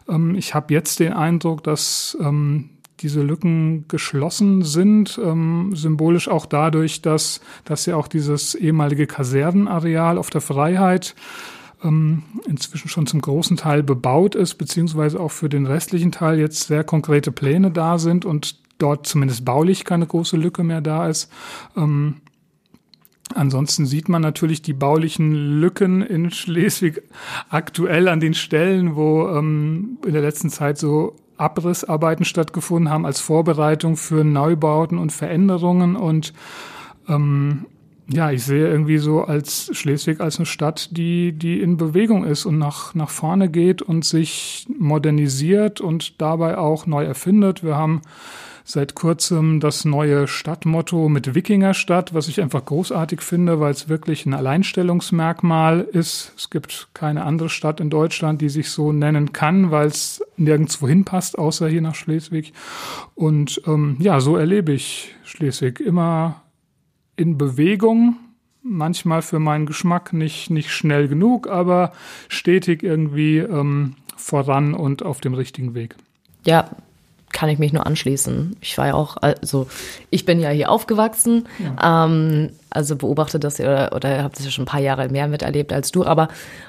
Ähm, 0.09 0.35
ich 0.37 0.54
habe 0.54 0.73
jetzt 0.73 1.00
den 1.00 1.12
Eindruck, 1.12 1.62
dass 1.62 2.16
ähm, 2.21 2.71
diese 3.04 3.23
Lücken 3.23 3.87
geschlossen 3.87 4.62
sind, 4.62 5.20
ähm, 5.23 5.73
symbolisch 5.75 6.26
auch 6.26 6.46
dadurch, 6.46 7.02
dass, 7.02 7.40
dass 7.64 7.84
ja 7.84 7.96
auch 7.96 8.08
dieses 8.08 8.54
ehemalige 8.54 9.06
Kasernenareal 9.06 10.16
auf 10.16 10.30
der 10.30 10.40
Freiheit 10.40 11.14
ähm, 11.84 12.23
inzwischen 12.49 12.88
schon 12.88 13.06
zum 13.06 13.20
großen 13.20 13.58
Teil 13.58 13.82
bebaut 13.82 14.34
ist, 14.34 14.54
beziehungsweise 14.54 15.20
auch 15.20 15.32
für 15.32 15.50
den 15.50 15.66
restlichen 15.66 16.12
Teil 16.12 16.38
jetzt 16.40 16.66
sehr 16.66 16.82
konkrete 16.82 17.30
Pläne 17.30 17.70
da 17.70 17.99
sind 17.99 18.25
und 18.25 18.58
dort 18.78 19.06
zumindest 19.06 19.44
baulich 19.44 19.84
keine 19.84 20.06
große 20.06 20.38
Lücke 20.38 20.64
mehr 20.64 20.80
da 20.80 21.06
ist. 21.06 21.30
Ähm, 21.76 22.23
Ansonsten 23.34 23.87
sieht 23.87 24.08
man 24.08 24.20
natürlich 24.23 24.61
die 24.61 24.75
baulichen 24.75 25.58
Lücken 25.58 26.02
in 26.02 26.30
Schleswig 26.30 27.02
aktuell 27.49 28.08
an 28.08 28.20
den 28.20 28.34
Stellen, 28.34 28.96
wo 28.96 29.26
ähm, 29.28 29.99
in 30.06 30.12
der 30.12 30.20
letzten 30.23 30.50
Zeit 30.50 30.78
so 30.78 31.16
Abrissarbeiten 31.36 32.24
stattgefunden 32.24 32.90
haben 32.90 33.06
als 33.06 33.20
Vorbereitung 33.20 33.96
für 33.96 34.24
Neubauten 34.24 34.98
und 34.98 35.12
Veränderungen. 35.12 35.96
Und 35.96 36.32
ähm, 37.08 37.66
ja, 38.06 38.30
ich 38.30 38.44
sehe 38.44 38.68
irgendwie 38.68 38.98
so 38.98 39.22
als 39.22 39.70
Schleswig 39.72 40.20
als 40.20 40.36
eine 40.36 40.46
Stadt, 40.46 40.96
die, 40.96 41.32
die 41.32 41.60
in 41.60 41.76
Bewegung 41.76 42.24
ist 42.24 42.44
und 42.44 42.58
nach, 42.58 42.94
nach 42.94 43.10
vorne 43.10 43.48
geht 43.48 43.80
und 43.82 44.04
sich 44.04 44.66
modernisiert 44.78 45.80
und 45.80 46.20
dabei 46.20 46.58
auch 46.58 46.86
neu 46.86 47.04
erfindet. 47.04 47.64
Wir 47.64 47.76
haben 47.76 48.02
seit 48.64 48.94
kurzem 48.94 49.61
das 49.61 49.85
neue 49.85 50.26
Stadtmotto 50.26 51.11
mit 51.11 51.35
Wikingerstadt, 51.35 52.14
was 52.14 52.28
ich 52.28 52.40
einfach 52.40 52.64
großartig 52.64 53.21
finde, 53.21 53.61
weil 53.61 53.73
es 53.73 53.90
wirklich 53.90 54.25
ein 54.25 54.33
Alleinstellungsmerkmal 54.33 55.83
ist. 55.83 56.33
Es 56.37 56.49
gibt 56.49 56.88
keine 56.94 57.25
andere 57.25 57.50
Stadt 57.50 57.78
in 57.78 57.90
Deutschland, 57.90 58.40
die 58.40 58.49
sich 58.49 58.71
so 58.71 58.90
nennen 58.90 59.33
kann, 59.33 59.71
weil 59.71 59.88
es 59.88 60.25
nirgendwo 60.38 60.88
hinpasst, 60.88 61.38
außer 61.38 61.68
hier 61.68 61.83
nach 61.83 61.94
Schleswig. 61.94 62.54
Und 63.14 63.61
ähm, 63.66 63.97
ja, 64.00 64.21
so 64.21 64.37
erlebe 64.37 64.73
ich 64.73 65.14
Schleswig 65.25 65.80
immer 65.80 66.42
in 67.16 67.37
Bewegung, 67.37 68.16
manchmal 68.62 69.21
für 69.21 69.38
meinen 69.38 69.66
Geschmack 69.66 70.14
nicht, 70.14 70.49
nicht 70.49 70.71
schnell 70.71 71.06
genug, 71.06 71.49
aber 71.49 71.92
stetig 72.28 72.83
irgendwie 72.83 73.38
ähm, 73.38 73.97
voran 74.16 74.73
und 74.73 75.02
auf 75.02 75.21
dem 75.21 75.35
richtigen 75.35 75.75
Weg. 75.75 75.97
Ja, 76.47 76.71
kann 77.34 77.50
ich 77.50 77.58
mich 77.58 77.74
nur 77.74 77.86
anschließen. 77.86 78.56
Ich 78.62 78.78
war 78.78 78.86
ja 78.86 78.94
auch, 78.94 79.18
also 79.20 79.66
ich 80.08 80.24
bin 80.24 80.40
ja 80.40 80.48
hier 80.48 80.70
aufgewachsen, 80.70 81.46
ja. 81.58 82.06
ähm, 82.06 82.50
also 82.70 82.96
beobachte 82.96 83.38
das 83.38 83.60
oder, 83.60 83.92
oder 83.94 84.22
habe 84.22 84.34
das 84.34 84.46
ja 84.46 84.50
schon 84.50 84.62
ein 84.62 84.66
paar 84.68 84.80
Jahre 84.80 85.08
mehr 85.10 85.28
miterlebt 85.28 85.72
als 85.72 85.92
du, 85.92 86.06
aber 86.06 86.28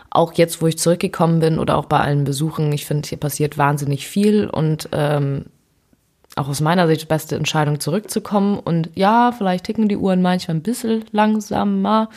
auch 0.09 0.33
jetzt, 0.33 0.61
wo 0.61 0.67
ich 0.67 0.77
zurückgekommen 0.77 1.39
bin 1.39 1.59
oder 1.59 1.77
auch 1.77 1.85
bei 1.85 1.99
allen 1.99 2.25
Besuchen, 2.25 2.73
ich 2.73 2.85
finde, 2.85 3.07
hier 3.07 3.19
passiert 3.19 3.57
wahnsinnig 3.57 4.07
viel 4.07 4.49
und 4.49 4.89
ähm, 4.91 5.45
auch 6.35 6.49
aus 6.49 6.59
meiner 6.59 6.87
Sicht 6.87 7.03
die 7.03 7.05
beste 7.05 7.35
Entscheidung 7.35 7.79
zurückzukommen. 7.79 8.59
Und 8.59 8.89
ja, 8.95 9.31
vielleicht 9.31 9.65
ticken 9.65 9.87
die 9.87 9.97
Uhren 9.97 10.21
manchmal 10.21 10.57
ein 10.57 10.63
bisschen 10.63 11.05
langsamer, 11.11 12.09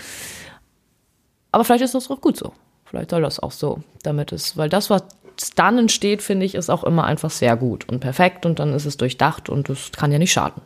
aber 1.52 1.64
vielleicht 1.64 1.84
ist 1.84 1.94
das 1.94 2.10
auch 2.10 2.20
gut 2.20 2.36
so. 2.36 2.52
Vielleicht 2.84 3.10
soll 3.10 3.22
das 3.22 3.38
auch 3.38 3.52
so, 3.52 3.82
damit 4.02 4.32
es, 4.32 4.56
weil 4.56 4.70
das, 4.70 4.90
was 5.38 5.50
dann 5.54 5.78
entsteht, 5.78 6.20
finde 6.20 6.44
ich, 6.44 6.54
ist 6.54 6.68
auch 6.68 6.84
immer 6.84 7.04
einfach 7.04 7.30
sehr 7.30 7.56
gut 7.56 7.88
und 7.88 8.00
perfekt 8.00 8.44
und 8.44 8.58
dann 8.58 8.72
ist 8.72 8.86
es 8.86 8.96
durchdacht 8.96 9.48
und 9.48 9.68
das 9.68 9.92
kann 9.92 10.12
ja 10.12 10.18
nicht 10.18 10.32
schaden. 10.32 10.62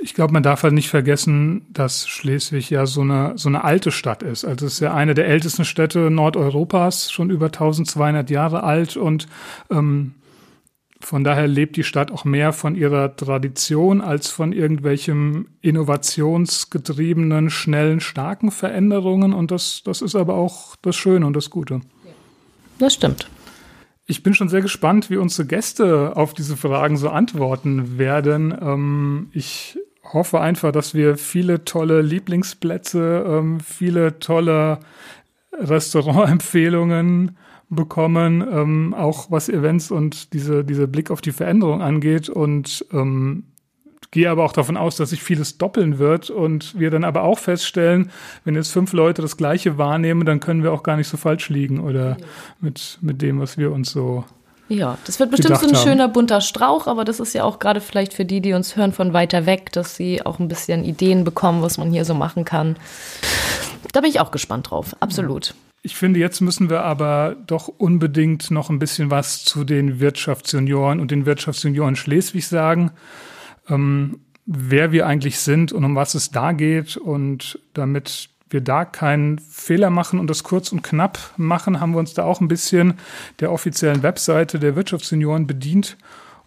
Ich 0.00 0.14
glaube, 0.14 0.32
man 0.32 0.44
darf 0.44 0.62
halt 0.62 0.74
nicht 0.74 0.88
vergessen, 0.88 1.66
dass 1.72 2.06
Schleswig 2.06 2.70
ja 2.70 2.86
so 2.86 3.00
eine, 3.00 3.32
so 3.34 3.48
eine 3.48 3.64
alte 3.64 3.90
Stadt 3.90 4.22
ist. 4.22 4.44
Also 4.44 4.66
es 4.66 4.74
ist 4.74 4.80
ja 4.80 4.94
eine 4.94 5.14
der 5.14 5.26
ältesten 5.26 5.64
Städte 5.64 6.10
Nordeuropas, 6.10 7.10
schon 7.10 7.30
über 7.30 7.46
1200 7.46 8.30
Jahre 8.30 8.62
alt 8.62 8.96
und 8.96 9.26
ähm, 9.70 10.14
von 11.00 11.24
daher 11.24 11.48
lebt 11.48 11.76
die 11.76 11.84
Stadt 11.84 12.12
auch 12.12 12.24
mehr 12.24 12.52
von 12.52 12.76
ihrer 12.76 13.14
Tradition 13.16 14.00
als 14.00 14.30
von 14.30 14.52
irgendwelchem 14.52 15.48
innovationsgetriebenen, 15.60 17.50
schnellen, 17.50 18.00
starken 18.00 18.50
Veränderungen. 18.50 19.32
Und 19.32 19.52
das, 19.52 19.82
das 19.84 20.02
ist 20.02 20.16
aber 20.16 20.34
auch 20.34 20.74
das 20.82 20.96
Schöne 20.96 21.24
und 21.24 21.34
das 21.34 21.50
Gute. 21.50 21.80
Das 22.80 22.94
stimmt. 22.94 23.28
Ich 24.10 24.22
bin 24.22 24.32
schon 24.32 24.48
sehr 24.48 24.62
gespannt, 24.62 25.10
wie 25.10 25.18
unsere 25.18 25.46
Gäste 25.46 26.16
auf 26.16 26.32
diese 26.32 26.56
Fragen 26.56 26.96
so 26.96 27.10
antworten 27.10 27.98
werden. 27.98 28.56
Ähm, 28.58 29.28
ich 29.32 29.78
hoffe 30.02 30.40
einfach, 30.40 30.72
dass 30.72 30.94
wir 30.94 31.18
viele 31.18 31.66
tolle 31.66 32.00
Lieblingsplätze, 32.00 33.22
ähm, 33.28 33.60
viele 33.60 34.18
tolle 34.18 34.80
Restaurantempfehlungen 35.52 37.36
bekommen, 37.68 38.42
ähm, 38.50 38.94
auch 38.94 39.30
was 39.30 39.50
Events 39.50 39.90
und 39.90 40.32
diese, 40.32 40.64
diese 40.64 40.88
Blick 40.88 41.10
auf 41.10 41.20
die 41.20 41.32
Veränderung 41.32 41.82
angeht. 41.82 42.30
Und 42.30 42.86
ähm, 42.94 43.44
gehe 44.10 44.30
aber 44.30 44.44
auch 44.44 44.52
davon 44.52 44.76
aus, 44.76 44.96
dass 44.96 45.10
sich 45.10 45.22
vieles 45.22 45.58
doppeln 45.58 45.98
wird 45.98 46.30
und 46.30 46.78
wir 46.78 46.90
dann 46.90 47.04
aber 47.04 47.22
auch 47.22 47.38
feststellen, 47.38 48.10
wenn 48.44 48.54
jetzt 48.54 48.72
fünf 48.72 48.92
Leute 48.92 49.22
das 49.22 49.36
Gleiche 49.36 49.78
wahrnehmen, 49.78 50.24
dann 50.24 50.40
können 50.40 50.62
wir 50.62 50.72
auch 50.72 50.82
gar 50.82 50.96
nicht 50.96 51.08
so 51.08 51.16
falsch 51.16 51.48
liegen 51.50 51.80
oder 51.80 52.16
mit, 52.60 52.98
mit 53.00 53.22
dem, 53.22 53.40
was 53.40 53.58
wir 53.58 53.72
uns 53.72 53.90
so 53.90 54.24
ja, 54.70 54.98
das 55.06 55.18
wird 55.18 55.30
bestimmt 55.30 55.58
so 55.58 55.66
ein 55.66 55.74
haben. 55.74 55.82
schöner 55.82 56.08
bunter 56.08 56.42
Strauch, 56.42 56.86
aber 56.86 57.06
das 57.06 57.20
ist 57.20 57.32
ja 57.32 57.42
auch 57.42 57.58
gerade 57.58 57.80
vielleicht 57.80 58.12
für 58.12 58.26
die, 58.26 58.42
die 58.42 58.52
uns 58.52 58.76
hören 58.76 58.92
von 58.92 59.14
weiter 59.14 59.46
weg, 59.46 59.72
dass 59.72 59.96
sie 59.96 60.24
auch 60.24 60.38
ein 60.38 60.48
bisschen 60.48 60.84
Ideen 60.84 61.24
bekommen, 61.24 61.62
was 61.62 61.78
man 61.78 61.90
hier 61.90 62.04
so 62.04 62.12
machen 62.12 62.44
kann. 62.44 62.76
Da 63.92 64.02
bin 64.02 64.10
ich 64.10 64.20
auch 64.20 64.30
gespannt 64.30 64.70
drauf, 64.70 64.94
absolut. 65.00 65.54
Ich 65.82 65.96
finde, 65.96 66.20
jetzt 66.20 66.42
müssen 66.42 66.68
wir 66.68 66.82
aber 66.82 67.36
doch 67.46 67.68
unbedingt 67.68 68.50
noch 68.50 68.68
ein 68.68 68.78
bisschen 68.78 69.10
was 69.10 69.42
zu 69.44 69.64
den 69.64 70.00
Wirtschaftsjunioren 70.00 71.00
und 71.00 71.10
den 71.10 71.24
Wirtschaftsjunioren 71.24 71.96
Schleswig 71.96 72.46
sagen 72.46 72.90
ähm, 73.68 74.20
wer 74.46 74.92
wir 74.92 75.06
eigentlich 75.06 75.38
sind 75.40 75.72
und 75.72 75.84
um 75.84 75.94
was 75.94 76.14
es 76.14 76.30
da 76.30 76.52
geht. 76.52 76.96
Und 76.96 77.58
damit 77.74 78.30
wir 78.50 78.60
da 78.60 78.84
keinen 78.84 79.38
Fehler 79.38 79.90
machen 79.90 80.18
und 80.18 80.28
das 80.28 80.42
kurz 80.42 80.72
und 80.72 80.82
knapp 80.82 81.34
machen, 81.36 81.80
haben 81.80 81.92
wir 81.92 81.98
uns 81.98 82.14
da 82.14 82.24
auch 82.24 82.40
ein 82.40 82.48
bisschen 82.48 82.94
der 83.40 83.52
offiziellen 83.52 84.02
Webseite 84.02 84.58
der 84.58 84.74
Wirtschaftssenioren 84.74 85.46
bedient 85.46 85.96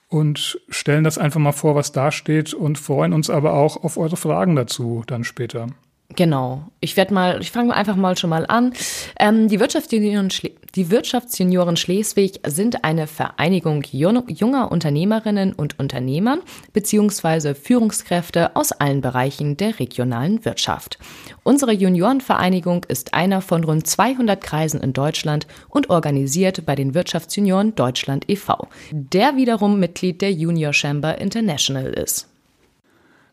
und 0.07 0.59
stellen 0.69 1.03
das 1.03 1.17
einfach 1.17 1.39
mal 1.39 1.51
vor, 1.51 1.75
was 1.75 1.91
da 1.91 2.11
steht 2.11 2.53
und 2.53 2.77
freuen 2.77 3.13
uns 3.13 3.29
aber 3.29 3.53
auch 3.53 3.83
auf 3.83 3.97
eure 3.97 4.17
Fragen 4.17 4.55
dazu 4.55 5.03
dann 5.07 5.23
später. 5.23 5.67
Genau. 6.15 6.63
Ich 6.79 6.97
werde 6.97 7.13
mal, 7.13 7.41
ich 7.41 7.51
fange 7.51 7.73
einfach 7.73 7.95
mal 7.95 8.17
schon 8.17 8.29
mal 8.29 8.45
an. 8.45 8.73
Ähm, 9.19 9.47
die, 9.47 9.59
Wirtschaftsjunioren 9.59 10.29
die 10.75 10.89
Wirtschaftsjunioren 10.89 11.77
Schleswig 11.77 12.39
sind 12.47 12.83
eine 12.83 13.07
Vereinigung 13.07 13.83
junger 13.91 14.71
Unternehmerinnen 14.71 15.53
und 15.53 15.79
Unternehmern 15.79 16.39
beziehungsweise 16.73 17.55
Führungskräfte 17.55 18.55
aus 18.55 18.71
allen 18.71 19.01
Bereichen 19.01 19.57
der 19.57 19.79
regionalen 19.79 20.43
Wirtschaft. 20.45 20.97
Unsere 21.43 21.73
Juniorenvereinigung 21.73 22.85
ist 22.87 23.13
einer 23.13 23.41
von 23.41 23.63
rund 23.63 23.85
200 23.85 24.41
Kreisen 24.41 24.81
in 24.81 24.93
Deutschland 24.93 25.47
und 25.69 25.89
organisiert 25.89 26.65
bei 26.65 26.75
den 26.75 26.93
Wirtschaftsjunioren 26.93 27.75
Deutschland 27.75 28.29
e.V., 28.29 28.67
der 28.91 29.35
wiederum 29.35 29.79
Mitglied 29.79 30.21
der 30.21 30.31
Junior 30.31 30.73
Chamber 30.73 31.17
International 31.19 31.87
ist. 31.87 32.30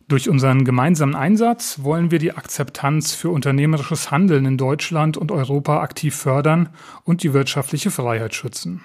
Durch 0.09 0.31
unseren 0.31 0.65
gemeinsamen 0.65 1.15
Einsatz 1.15 1.81
wollen 1.83 2.11
wir 2.11 2.19
die 2.19 2.33
Akzeptanz 2.33 3.15
für 3.15 3.29
unternehmerisches 3.29 4.11
Handeln 4.11 4.47
in 4.47 4.57
Deutschland 4.57 5.19
und 5.19 5.31
Europa 5.31 5.81
aktiv 5.83 6.17
fördern 6.17 6.71
und 7.05 7.23
die 7.23 7.35
wirtschaftliche 7.35 7.91
Freiheit 7.91 8.35
schützen. 8.35 8.81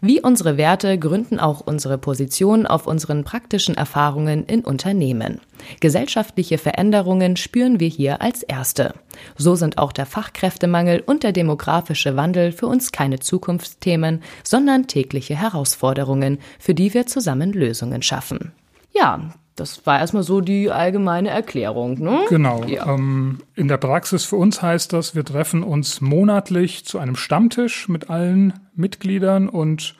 Wie 0.00 0.20
unsere 0.20 0.56
Werte 0.56 0.96
gründen 0.96 1.40
auch 1.40 1.60
unsere 1.60 1.98
Position 1.98 2.66
auf 2.66 2.86
unseren 2.86 3.24
praktischen 3.24 3.76
Erfahrungen 3.76 4.44
in 4.44 4.60
Unternehmen. 4.60 5.40
Gesellschaftliche 5.80 6.58
Veränderungen 6.58 7.36
spüren 7.36 7.80
wir 7.80 7.88
hier 7.88 8.22
als 8.22 8.44
erste. 8.44 8.94
So 9.36 9.56
sind 9.56 9.78
auch 9.78 9.90
der 9.90 10.06
Fachkräftemangel 10.06 11.02
und 11.04 11.24
der 11.24 11.32
demografische 11.32 12.16
Wandel 12.16 12.52
für 12.52 12.66
uns 12.66 12.92
keine 12.92 13.18
Zukunftsthemen, 13.18 14.22
sondern 14.44 14.86
tägliche 14.86 15.34
Herausforderungen, 15.34 16.38
für 16.60 16.74
die 16.74 16.94
wir 16.94 17.06
zusammen 17.06 17.52
Lösungen 17.52 18.02
schaffen. 18.02 18.52
Ja, 18.92 19.30
das 19.60 19.84
war 19.86 19.98
erstmal 19.98 20.22
so 20.22 20.40
die 20.40 20.70
allgemeine 20.70 21.28
Erklärung. 21.28 22.00
Ne? 22.00 22.20
Genau. 22.30 22.64
Ja. 22.64 22.94
Ähm, 22.94 23.40
in 23.54 23.68
der 23.68 23.76
Praxis 23.76 24.24
für 24.24 24.36
uns 24.36 24.62
heißt 24.62 24.92
das, 24.94 25.14
wir 25.14 25.24
treffen 25.24 25.62
uns 25.62 26.00
monatlich 26.00 26.86
zu 26.86 26.98
einem 26.98 27.14
Stammtisch 27.14 27.88
mit 27.88 28.08
allen 28.08 28.54
Mitgliedern 28.74 29.50
und 29.50 29.94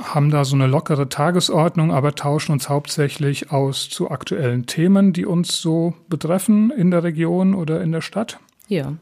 haben 0.00 0.30
da 0.30 0.44
so 0.44 0.54
eine 0.54 0.68
lockere 0.68 1.08
Tagesordnung, 1.08 1.92
aber 1.92 2.14
tauschen 2.14 2.52
uns 2.52 2.68
hauptsächlich 2.68 3.50
aus 3.50 3.90
zu 3.90 4.10
aktuellen 4.10 4.66
Themen, 4.66 5.12
die 5.12 5.26
uns 5.26 5.60
so 5.60 5.94
betreffen 6.08 6.70
in 6.70 6.92
der 6.92 7.02
Region 7.02 7.54
oder 7.54 7.82
in 7.82 7.90
der 7.90 8.00
Stadt. 8.00 8.38
Ja. 8.68 8.92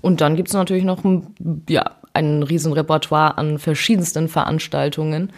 Und 0.00 0.20
dann 0.20 0.34
gibt 0.34 0.48
es 0.48 0.54
natürlich 0.54 0.84
noch 0.84 1.04
ein, 1.04 1.64
ja, 1.68 1.92
ein 2.14 2.42
Riesenrepertoire 2.42 3.38
an 3.38 3.58
verschiedensten 3.58 4.28
Veranstaltungen 4.28 5.32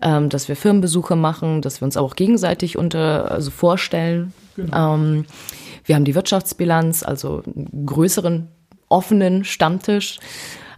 ähm, 0.00 0.28
dass 0.28 0.48
wir 0.48 0.56
Firmenbesuche 0.56 1.16
machen, 1.16 1.62
dass 1.62 1.80
wir 1.80 1.86
uns 1.86 1.96
auch 1.96 2.16
gegenseitig 2.16 2.76
unter, 2.78 3.30
also 3.30 3.50
vorstellen. 3.50 4.32
Genau. 4.56 4.94
Ähm, 4.94 5.24
wir 5.84 5.94
haben 5.94 6.04
die 6.04 6.14
Wirtschaftsbilanz, 6.14 7.02
also 7.02 7.42
einen 7.44 7.86
größeren 7.86 8.48
offenen 8.88 9.44
Stammtisch. 9.44 10.18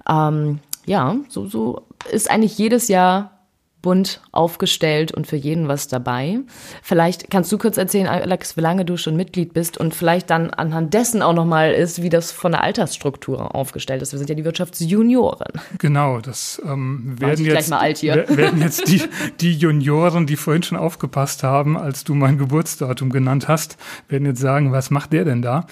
Ähm, 0.08 0.60
ja, 0.86 1.16
so, 1.28 1.46
so 1.46 1.82
ist 2.10 2.30
eigentlich 2.30 2.56
jedes 2.58 2.88
Jahr 2.88 3.39
bunt 3.82 4.20
aufgestellt 4.32 5.12
und 5.12 5.26
für 5.26 5.36
jeden 5.36 5.68
was 5.68 5.88
dabei. 5.88 6.40
Vielleicht 6.82 7.30
kannst 7.30 7.50
du 7.50 7.58
kurz 7.58 7.76
erzählen, 7.76 8.06
Alex, 8.06 8.56
wie 8.56 8.60
lange 8.60 8.84
du 8.84 8.96
schon 8.96 9.16
Mitglied 9.16 9.52
bist 9.52 9.78
und 9.78 9.94
vielleicht 9.94 10.30
dann 10.30 10.50
anhand 10.50 10.94
dessen 10.94 11.22
auch 11.22 11.32
nochmal 11.32 11.72
ist, 11.72 12.02
wie 12.02 12.08
das 12.08 12.32
von 12.32 12.52
der 12.52 12.62
Altersstruktur 12.62 13.54
aufgestellt 13.54 14.02
ist. 14.02 14.12
Wir 14.12 14.18
sind 14.18 14.28
ja 14.28 14.34
die 14.34 14.44
Wirtschaftsjunioren. 14.44 15.60
Genau, 15.78 16.20
das 16.20 16.60
ähm, 16.64 17.16
werden, 17.18 17.44
jetzt, 17.44 17.70
werden 17.70 18.60
jetzt 18.60 18.88
die, 18.88 19.02
die 19.40 19.52
Junioren, 19.52 20.26
die 20.26 20.36
vorhin 20.36 20.62
schon 20.62 20.78
aufgepasst 20.78 21.42
haben, 21.42 21.76
als 21.76 22.04
du 22.04 22.14
mein 22.14 22.38
Geburtsdatum 22.38 23.10
genannt 23.10 23.48
hast, 23.48 23.76
werden 24.08 24.26
jetzt 24.26 24.40
sagen, 24.40 24.72
was 24.72 24.90
macht 24.90 25.12
der 25.12 25.24
denn 25.24 25.42
da? 25.42 25.66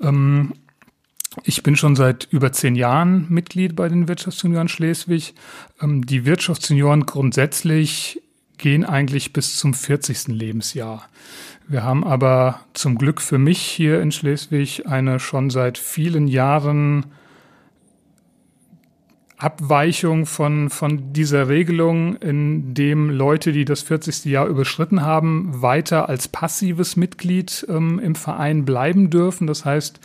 Ähm, 0.00 0.52
ich 1.42 1.62
bin 1.62 1.76
schon 1.76 1.96
seit 1.96 2.28
über 2.30 2.52
zehn 2.52 2.76
Jahren 2.76 3.26
Mitglied 3.28 3.74
bei 3.74 3.88
den 3.88 4.08
Wirtschaftsjunioren 4.08 4.68
Schleswig. 4.68 5.34
Ähm, 5.82 6.06
die 6.06 6.24
Wirtschaftsjunioren 6.24 7.06
grundsätzlich 7.06 8.20
gehen 8.58 8.84
eigentlich 8.84 9.32
bis 9.32 9.56
zum 9.56 9.74
40. 9.74 10.28
Lebensjahr. 10.28 11.08
Wir 11.66 11.82
haben 11.82 12.04
aber 12.04 12.60
zum 12.74 12.98
Glück 12.98 13.20
für 13.20 13.38
mich 13.38 13.60
hier 13.60 14.00
in 14.00 14.12
Schleswig 14.12 14.86
eine 14.86 15.18
schon 15.18 15.50
seit 15.50 15.78
vielen 15.78 16.28
Jahren 16.28 17.06
Abweichung 19.36 20.26
von, 20.26 20.70
von 20.70 21.12
dieser 21.12 21.48
Regelung, 21.48 22.14
in 22.16 22.72
dem 22.72 23.10
Leute, 23.10 23.50
die 23.50 23.64
das 23.64 23.82
40. 23.82 24.26
Jahr 24.26 24.46
überschritten 24.46 25.02
haben, 25.02 25.60
weiter 25.60 26.08
als 26.08 26.28
passives 26.28 26.94
Mitglied 26.96 27.66
ähm, 27.68 27.98
im 27.98 28.14
Verein 28.14 28.64
bleiben 28.64 29.10
dürfen. 29.10 29.48
Das 29.48 29.64
heißt, 29.64 29.98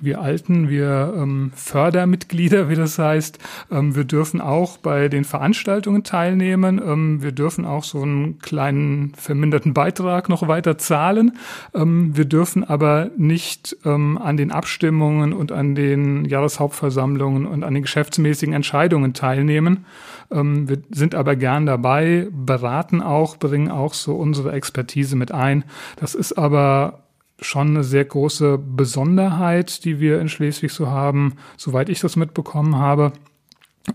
wir 0.00 0.20
Alten, 0.20 0.68
wir 0.68 1.14
ähm, 1.16 1.52
Fördermitglieder, 1.54 2.68
wie 2.68 2.74
das 2.74 2.98
heißt, 2.98 3.38
ähm, 3.70 3.94
wir 3.94 4.02
dürfen 4.02 4.40
auch 4.40 4.78
bei 4.78 5.08
den 5.08 5.22
Veranstaltungen 5.22 6.02
teilnehmen. 6.02 6.82
Ähm, 6.84 7.22
wir 7.22 7.32
dürfen 7.32 7.64
auch 7.64 7.84
so 7.84 8.02
einen 8.02 8.40
kleinen 8.40 9.14
verminderten 9.14 9.74
Beitrag 9.74 10.28
noch 10.28 10.48
weiter 10.48 10.76
zahlen. 10.76 11.38
Ähm, 11.72 12.16
wir 12.16 12.24
dürfen 12.24 12.64
aber 12.64 13.12
nicht 13.16 13.76
ähm, 13.84 14.18
an 14.18 14.36
den 14.36 14.50
Abstimmungen 14.50 15.32
und 15.32 15.52
an 15.52 15.76
den 15.76 16.24
Jahreshauptversammlungen 16.24 17.46
und 17.46 17.62
an 17.62 17.74
den 17.74 17.84
geschäftsmäßigen 17.84 18.52
Entscheidungen 18.52 18.71
Entscheidungen 18.72 19.12
teilnehmen. 19.12 19.84
Ähm, 20.30 20.66
wir 20.66 20.78
sind 20.90 21.14
aber 21.14 21.36
gern 21.36 21.66
dabei, 21.66 22.28
beraten 22.32 23.02
auch, 23.02 23.36
bringen 23.36 23.70
auch 23.70 23.92
so 23.92 24.14
unsere 24.14 24.52
Expertise 24.52 25.14
mit 25.14 25.30
ein. 25.30 25.64
Das 25.96 26.14
ist 26.14 26.32
aber 26.38 27.00
schon 27.38 27.68
eine 27.68 27.84
sehr 27.84 28.06
große 28.06 28.58
Besonderheit, 28.58 29.84
die 29.84 30.00
wir 30.00 30.20
in 30.20 30.30
Schleswig 30.30 30.72
so 30.72 30.86
haben, 30.86 31.34
soweit 31.58 31.90
ich 31.90 32.00
das 32.00 32.16
mitbekommen 32.16 32.76
habe. 32.76 33.12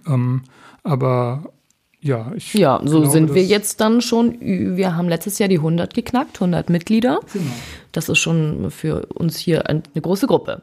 Ähm, 0.06 0.44
aber 0.84 1.54
ja, 2.00 2.32
ich. 2.36 2.54
Ja, 2.54 2.80
so 2.84 3.00
glaube, 3.00 3.10
sind 3.10 3.34
wir 3.34 3.44
jetzt 3.44 3.82
dann 3.82 4.02
schon. 4.02 4.38
Wir 4.40 4.96
haben 4.96 5.10
letztes 5.10 5.40
Jahr 5.40 5.50
die 5.50 5.58
100 5.58 5.96
geknackt, 5.96 6.36
100 6.36 6.70
Mitglieder. 6.70 7.20
Genau. 7.34 7.46
Das 7.94 8.10
ist 8.10 8.20
schon 8.20 8.70
für 8.70 9.08
uns 9.08 9.38
hier 9.38 9.68
eine 9.68 9.82
große 10.00 10.28
Gruppe. 10.28 10.62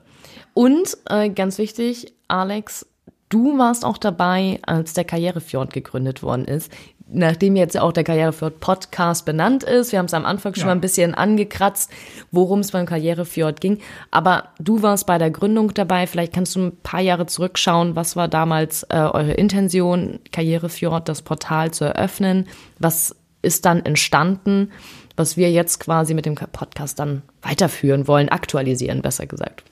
Und 0.52 0.96
äh, 1.10 1.30
ganz 1.30 1.58
wichtig, 1.58 2.12
Alex, 2.28 2.86
Du 3.34 3.58
warst 3.58 3.84
auch 3.84 3.98
dabei, 3.98 4.60
als 4.62 4.92
der 4.92 5.02
Karrierefjord 5.02 5.72
gegründet 5.72 6.22
worden 6.22 6.44
ist. 6.44 6.70
Nachdem 7.08 7.56
jetzt 7.56 7.76
auch 7.76 7.90
der 7.90 8.04
Karrierefjord 8.04 8.60
Podcast 8.60 9.24
benannt 9.24 9.64
ist, 9.64 9.90
wir 9.90 9.98
haben 9.98 10.06
es 10.06 10.14
am 10.14 10.24
Anfang 10.24 10.54
schon 10.54 10.60
ja. 10.60 10.66
mal 10.66 10.76
ein 10.76 10.80
bisschen 10.80 11.16
angekratzt, 11.16 11.90
worum 12.30 12.60
es 12.60 12.70
beim 12.70 12.86
Karrierefjord 12.86 13.60
ging. 13.60 13.80
Aber 14.12 14.50
du 14.60 14.82
warst 14.82 15.08
bei 15.08 15.18
der 15.18 15.32
Gründung 15.32 15.74
dabei. 15.74 16.06
Vielleicht 16.06 16.32
kannst 16.32 16.54
du 16.54 16.60
ein 16.60 16.76
paar 16.84 17.00
Jahre 17.00 17.26
zurückschauen. 17.26 17.96
Was 17.96 18.14
war 18.14 18.28
damals 18.28 18.84
äh, 18.84 18.98
eure 18.98 19.32
Intention, 19.32 20.20
Karrierefjord, 20.30 21.08
das 21.08 21.22
Portal 21.22 21.72
zu 21.72 21.86
eröffnen? 21.86 22.46
Was 22.78 23.16
ist 23.42 23.64
dann 23.64 23.84
entstanden, 23.84 24.70
was 25.16 25.36
wir 25.36 25.50
jetzt 25.50 25.80
quasi 25.80 26.14
mit 26.14 26.24
dem 26.24 26.36
Podcast 26.36 27.00
dann 27.00 27.22
weiterführen 27.42 28.06
wollen, 28.06 28.28
aktualisieren, 28.28 29.02
besser 29.02 29.26
gesagt? 29.26 29.64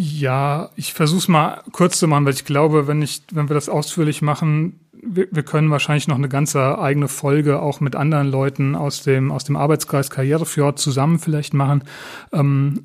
Ja, 0.00 0.70
ich 0.76 0.94
versuche 0.94 1.18
es 1.18 1.26
mal 1.26 1.60
kurz 1.72 1.98
zu 1.98 2.06
machen, 2.06 2.24
weil 2.24 2.32
ich 2.32 2.44
glaube, 2.44 2.86
wenn 2.86 3.02
ich, 3.02 3.22
wenn 3.32 3.48
wir 3.50 3.54
das 3.54 3.68
ausführlich 3.68 4.22
machen, 4.22 4.78
wir, 4.92 5.26
wir, 5.32 5.42
können 5.42 5.72
wahrscheinlich 5.72 6.06
noch 6.06 6.14
eine 6.14 6.28
ganze 6.28 6.78
eigene 6.78 7.08
Folge 7.08 7.60
auch 7.60 7.80
mit 7.80 7.96
anderen 7.96 8.30
Leuten 8.30 8.76
aus 8.76 9.02
dem 9.02 9.32
aus 9.32 9.42
dem 9.42 9.56
Arbeitskreis 9.56 10.08
Karrierefjord 10.08 10.78
zusammen 10.78 11.18
vielleicht 11.18 11.52
machen. 11.52 11.82
Ähm, 12.32 12.84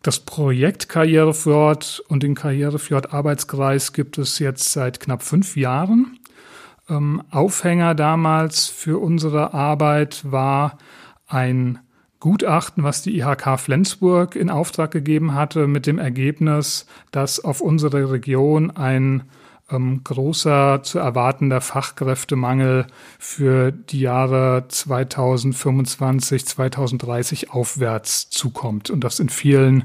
das 0.00 0.20
Projekt 0.20 0.88
Karrierefjord 0.88 2.02
und 2.08 2.22
den 2.22 2.34
Karrierefjord 2.34 3.12
Arbeitskreis 3.12 3.92
gibt 3.92 4.16
es 4.16 4.38
jetzt 4.38 4.72
seit 4.72 4.98
knapp 4.98 5.22
fünf 5.22 5.58
Jahren. 5.58 6.20
Ähm, 6.88 7.22
Aufhänger 7.30 7.94
damals 7.94 8.66
für 8.68 8.98
unsere 8.98 9.52
Arbeit 9.52 10.22
war 10.24 10.78
ein 11.26 11.80
Gutachten, 12.20 12.84
was 12.84 13.02
die 13.02 13.18
IHK 13.18 13.58
Flensburg 13.58 14.36
in 14.36 14.50
Auftrag 14.50 14.90
gegeben 14.90 15.34
hatte, 15.34 15.66
mit 15.66 15.86
dem 15.86 15.98
Ergebnis, 15.98 16.86
dass 17.10 17.40
auf 17.42 17.62
unsere 17.62 18.12
Region 18.12 18.70
ein 18.70 19.22
ähm, 19.70 20.02
großer 20.04 20.82
zu 20.82 20.98
erwartender 20.98 21.60
Fachkräftemangel 21.60 22.86
für 23.18 23.72
die 23.72 24.00
Jahre 24.00 24.66
2025, 24.68 26.46
2030 26.46 27.50
aufwärts 27.52 28.28
zukommt 28.30 28.90
und 28.90 29.02
dass 29.02 29.20
in 29.20 29.28
vielen 29.28 29.84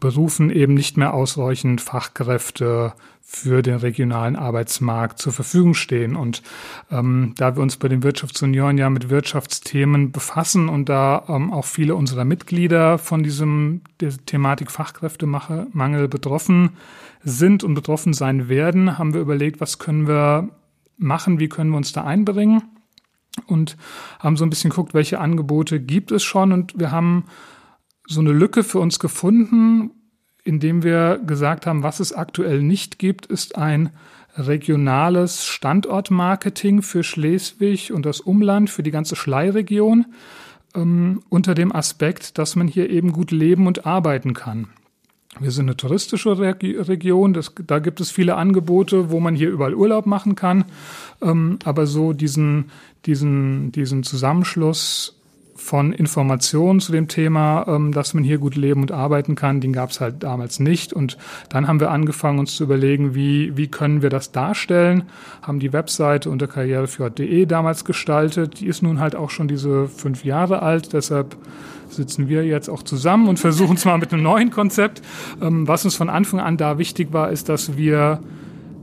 Berufen 0.00 0.50
eben 0.50 0.74
nicht 0.74 0.96
mehr 0.96 1.14
ausreichend 1.14 1.80
Fachkräfte 1.80 2.92
für 3.32 3.62
den 3.62 3.76
regionalen 3.76 4.34
Arbeitsmarkt 4.34 5.20
zur 5.20 5.32
Verfügung 5.32 5.74
stehen. 5.74 6.16
Und 6.16 6.42
ähm, 6.90 7.32
da 7.36 7.54
wir 7.54 7.62
uns 7.62 7.76
bei 7.76 7.86
den 7.86 8.02
Wirtschaftsunion 8.02 8.76
ja 8.76 8.90
mit 8.90 9.08
Wirtschaftsthemen 9.08 10.10
befassen 10.10 10.68
und 10.68 10.88
da 10.88 11.26
ähm, 11.28 11.52
auch 11.52 11.64
viele 11.64 11.94
unserer 11.94 12.24
Mitglieder 12.24 12.98
von 12.98 13.22
diesem 13.22 13.82
der 14.00 14.10
Thematik 14.26 14.72
Fachkräftemangel 14.72 16.08
betroffen 16.08 16.70
sind 17.22 17.62
und 17.62 17.74
betroffen 17.74 18.14
sein 18.14 18.48
werden, 18.48 18.98
haben 18.98 19.14
wir 19.14 19.20
überlegt, 19.20 19.60
was 19.60 19.78
können 19.78 20.08
wir 20.08 20.48
machen, 20.98 21.38
wie 21.38 21.48
können 21.48 21.70
wir 21.70 21.76
uns 21.76 21.92
da 21.92 22.02
einbringen 22.02 22.64
und 23.46 23.76
haben 24.18 24.36
so 24.36 24.44
ein 24.44 24.50
bisschen 24.50 24.70
geguckt, 24.70 24.92
welche 24.92 25.20
Angebote 25.20 25.78
gibt 25.78 26.10
es 26.10 26.24
schon 26.24 26.50
und 26.52 26.80
wir 26.80 26.90
haben 26.90 27.26
so 28.08 28.18
eine 28.18 28.32
Lücke 28.32 28.64
für 28.64 28.80
uns 28.80 28.98
gefunden, 28.98 29.92
indem 30.50 30.82
wir 30.82 31.20
gesagt 31.24 31.64
haben, 31.64 31.84
was 31.84 32.00
es 32.00 32.12
aktuell 32.12 32.60
nicht 32.60 32.98
gibt, 32.98 33.24
ist 33.26 33.56
ein 33.56 33.90
regionales 34.36 35.46
Standortmarketing 35.46 36.82
für 36.82 37.04
Schleswig 37.04 37.92
und 37.92 38.04
das 38.04 38.20
Umland, 38.20 38.68
für 38.68 38.82
die 38.82 38.90
ganze 38.90 39.14
Schleiregion, 39.14 40.06
ähm, 40.74 41.22
unter 41.28 41.54
dem 41.54 41.72
Aspekt, 41.72 42.36
dass 42.36 42.56
man 42.56 42.66
hier 42.66 42.90
eben 42.90 43.12
gut 43.12 43.30
leben 43.30 43.68
und 43.68 43.86
arbeiten 43.86 44.34
kann. 44.34 44.66
Wir 45.38 45.52
sind 45.52 45.66
eine 45.66 45.76
touristische 45.76 46.36
Region, 46.36 47.32
das, 47.32 47.54
da 47.64 47.78
gibt 47.78 48.00
es 48.00 48.10
viele 48.10 48.34
Angebote, 48.34 49.10
wo 49.12 49.20
man 49.20 49.36
hier 49.36 49.50
überall 49.50 49.74
Urlaub 49.74 50.04
machen 50.04 50.34
kann. 50.34 50.64
Ähm, 51.22 51.60
aber 51.62 51.86
so 51.86 52.12
diesen, 52.12 52.72
diesen, 53.06 53.70
diesen 53.70 54.02
Zusammenschluss 54.02 55.19
von 55.60 55.92
Informationen 55.92 56.80
zu 56.80 56.90
dem 56.90 57.06
Thema, 57.06 57.66
ähm, 57.68 57.92
dass 57.92 58.14
man 58.14 58.24
hier 58.24 58.38
gut 58.38 58.56
leben 58.56 58.80
und 58.80 58.92
arbeiten 58.92 59.34
kann, 59.34 59.60
den 59.60 59.72
gab 59.72 59.90
es 59.90 60.00
halt 60.00 60.22
damals 60.22 60.58
nicht. 60.58 60.92
Und 60.92 61.18
dann 61.50 61.68
haben 61.68 61.80
wir 61.80 61.90
angefangen, 61.90 62.38
uns 62.38 62.56
zu 62.56 62.64
überlegen, 62.64 63.14
wie, 63.14 63.56
wie 63.56 63.68
können 63.68 64.02
wir 64.02 64.08
das 64.08 64.32
darstellen, 64.32 65.04
haben 65.42 65.60
die 65.60 65.72
Webseite 65.72 66.30
unter 66.30 66.46
karrierefjord.de 66.46 67.46
damals 67.46 67.84
gestaltet. 67.84 68.60
Die 68.60 68.66
ist 68.66 68.82
nun 68.82 69.00
halt 69.00 69.14
auch 69.14 69.30
schon 69.30 69.48
diese 69.48 69.86
fünf 69.86 70.24
Jahre 70.24 70.62
alt, 70.62 70.92
deshalb 70.92 71.36
sitzen 71.88 72.28
wir 72.28 72.44
jetzt 72.44 72.70
auch 72.70 72.82
zusammen 72.82 73.28
und 73.28 73.38
versuchen 73.38 73.76
es 73.76 73.84
mal 73.84 73.98
mit 73.98 74.12
einem 74.12 74.22
neuen 74.22 74.50
Konzept. 74.50 75.02
Ähm, 75.42 75.68
was 75.68 75.84
uns 75.84 75.94
von 75.94 76.08
Anfang 76.08 76.40
an 76.40 76.56
da 76.56 76.78
wichtig 76.78 77.12
war, 77.12 77.30
ist, 77.30 77.48
dass 77.48 77.76
wir 77.76 78.20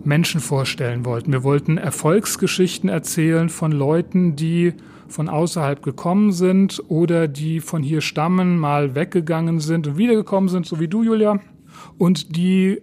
Menschen 0.03 0.41
vorstellen 0.41 1.05
wollten. 1.05 1.31
Wir 1.31 1.43
wollten 1.43 1.77
Erfolgsgeschichten 1.77 2.87
erzählen 2.87 3.49
von 3.49 3.71
Leuten, 3.71 4.35
die 4.35 4.73
von 5.09 5.29
außerhalb 5.29 5.81
gekommen 5.81 6.31
sind 6.31 6.83
oder 6.87 7.27
die 7.27 7.59
von 7.59 7.83
hier 7.83 8.01
stammen, 8.01 8.57
mal 8.57 8.95
weggegangen 8.95 9.59
sind 9.59 9.87
und 9.87 9.97
wiedergekommen 9.97 10.49
sind, 10.49 10.65
so 10.65 10.79
wie 10.79 10.87
du, 10.87 11.03
Julia, 11.03 11.39
und 11.97 12.35
die 12.35 12.81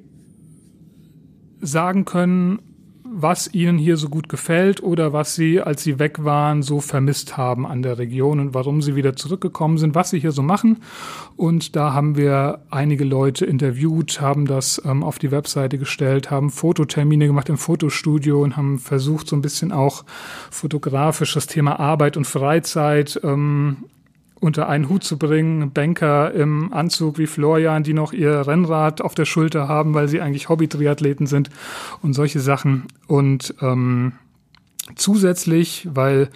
sagen 1.61 2.05
können, 2.05 2.61
was 3.17 3.53
ihnen 3.55 3.79
hier 3.79 3.97
so 3.97 4.09
gut 4.09 4.29
gefällt 4.29 4.83
oder 4.83 5.13
was 5.13 5.35
sie, 5.35 5.61
als 5.61 5.85
sie 5.85 5.99
weg 5.99 6.25
waren, 6.25 6.63
so 6.63 6.81
vermisst 6.81 7.37
haben 7.37 7.67
an 7.67 7.83
der 7.83 7.99
Region 7.99 8.41
und 8.41 8.55
warum 8.55 8.83
sie 8.83 8.97
wieder 8.97 9.15
zurückgekommen 9.15 9.79
sind, 9.79 9.95
was 9.95 10.11
sie 10.11 10.19
hier 10.19 10.33
so 10.33 10.43
machen. 10.43 10.83
Und 11.37 11.77
da 11.77 11.95
haben 11.95 12.17
wir 12.17 12.61
einige 12.71 13.05
Leute 13.05 13.47
interviewt, 13.47 14.21
haben 14.21 14.47
das 14.47 14.83
ähm, 14.85 15.05
auf 15.05 15.19
die 15.19 15.31
Webseite 15.31 15.79
gestellt, 15.79 16.31
haben 16.31 16.51
Fototermine 16.51 17.27
gemacht 17.27 17.49
im 17.49 17.59
Fotostudio 17.59 18.43
und 18.43 18.57
haben 18.57 18.79
versucht, 18.79 19.29
so 19.29 19.37
ein 19.37 19.43
bisschen 19.43 19.71
auch 19.71 20.05
fotografisch 20.51 21.35
das 21.35 21.47
Thema 21.47 21.79
Arbeit 21.79 22.17
und 22.17 22.27
Freizeit 22.27 23.21
ähm, 23.23 23.85
unter 24.45 24.69
einen 24.69 24.91
Hut 24.91 25.03
zu 25.03 25.19
bringen. 25.19 25.73
Banker 25.73 26.33
im 26.33 26.71
Anzug 26.73 27.17
wie 27.17 27.27
Florian, 27.27 27.83
die 27.83 27.95
noch 27.95 28.13
ihr 28.13 28.47
Rennrad 28.47 29.01
auf 29.01 29.15
der 29.15 29.25
Schulter 29.25 29.69
haben, 29.69 29.95
weil 29.95 30.07
sie 30.07 30.21
eigentlich 30.21 30.51
Hobby-Triathleten 30.51 31.27
sind 31.27 31.49
und 32.03 32.13
solche 32.13 32.41
Sachen. 32.41 32.85
Und 33.07 33.55
ähm, 33.63 34.13
zusätzlich, 34.97 35.89
weil 35.91 36.29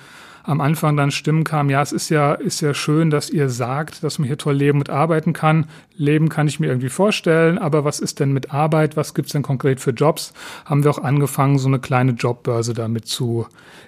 am 0.43 0.63
Anfang 0.63 0.97
dann 0.97 1.11
Stimmen 1.11 1.45
kamen, 1.45 1.69
ja, 1.69 1.83
es 1.83 1.93
ist 1.93 2.09
ja, 2.09 2.33
ist 2.33 2.63
ja 2.63 2.73
schön, 2.73 3.11
dass 3.11 3.29
ihr 3.29 3.51
sagt, 3.51 4.03
dass 4.03 4.19
man 4.19 4.27
hier 4.27 4.39
toll 4.39 4.55
leben 4.55 4.79
und 4.79 4.89
arbeiten 4.89 5.35
kann. 5.35 5.67
Leben 5.95 6.31
kann 6.31 6.49
ich 6.49 6.59
mir 6.59 6.69
irgendwie 6.69 6.89
vorstellen, 6.89 7.59
aber 7.59 7.85
was 7.85 8.01
ist 8.01 8.21
denn 8.21 8.33
mit 8.33 8.55
Arbeit? 8.55 8.97
Was 8.97 9.13
gibt's 9.13 9.33
denn 9.33 9.43
konkret 9.43 9.81
für 9.81 9.91
Jobs? 9.91 10.33
Haben 10.65 10.83
wir 10.83 10.91
auch 10.91 11.05
angefangen, 11.05 11.59
so 11.59 11.69
eine 11.69 11.79
kleine 11.79 12.13
Jobbörse 12.13 12.73
damit 12.73 13.07
zu 13.07 13.47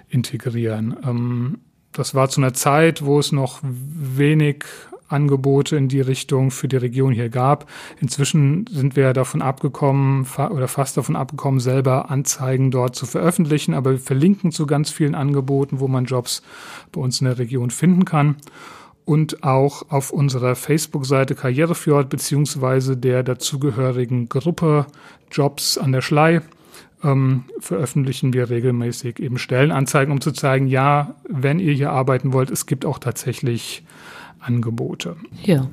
integrieren. 0.09 0.95
Ähm, 1.03 1.57
das 1.93 2.15
war 2.15 2.29
zu 2.29 2.41
einer 2.41 2.53
Zeit, 2.53 3.05
wo 3.05 3.19
es 3.19 3.31
noch 3.31 3.59
wenig 3.63 4.65
Angebote 5.11 5.75
in 5.75 5.87
die 5.87 6.01
Richtung 6.01 6.51
für 6.51 6.67
die 6.67 6.77
Region 6.77 7.13
hier 7.13 7.29
gab. 7.29 7.69
Inzwischen 7.99 8.65
sind 8.67 8.95
wir 8.95 9.13
davon 9.13 9.41
abgekommen 9.41 10.25
oder 10.49 10.67
fast 10.67 10.97
davon 10.97 11.15
abgekommen, 11.15 11.59
selber 11.59 12.09
Anzeigen 12.09 12.71
dort 12.71 12.95
zu 12.95 13.05
veröffentlichen, 13.05 13.73
aber 13.73 13.91
wir 13.91 13.99
verlinken 13.99 14.51
zu 14.51 14.65
ganz 14.65 14.89
vielen 14.89 15.15
Angeboten, 15.15 15.79
wo 15.79 15.87
man 15.87 16.05
Jobs 16.05 16.41
bei 16.91 17.01
uns 17.01 17.19
in 17.19 17.25
der 17.25 17.37
Region 17.37 17.69
finden 17.69 18.05
kann. 18.05 18.37
Und 19.03 19.43
auch 19.43 19.89
auf 19.89 20.11
unserer 20.11 20.55
Facebook-Seite 20.55 21.35
Karrierefjord 21.35 22.07
beziehungsweise 22.07 22.95
der 22.95 23.23
dazugehörigen 23.23 24.29
Gruppe 24.29 24.85
Jobs 25.31 25.77
an 25.77 25.91
der 25.91 26.01
Schlei 26.01 26.41
ähm, 27.03 27.45
veröffentlichen 27.59 28.33
wir 28.33 28.49
regelmäßig 28.49 29.19
eben 29.19 29.37
Stellenanzeigen, 29.37 30.11
um 30.11 30.21
zu 30.21 30.31
zeigen, 30.31 30.67
ja, 30.67 31.15
wenn 31.27 31.59
ihr 31.59 31.73
hier 31.73 31.91
arbeiten 31.91 32.33
wollt, 32.33 32.51
es 32.51 32.65
gibt 32.65 32.85
auch 32.85 32.99
tatsächlich 32.99 33.83
Angebote. 34.39 35.15
Ja. 35.43 35.67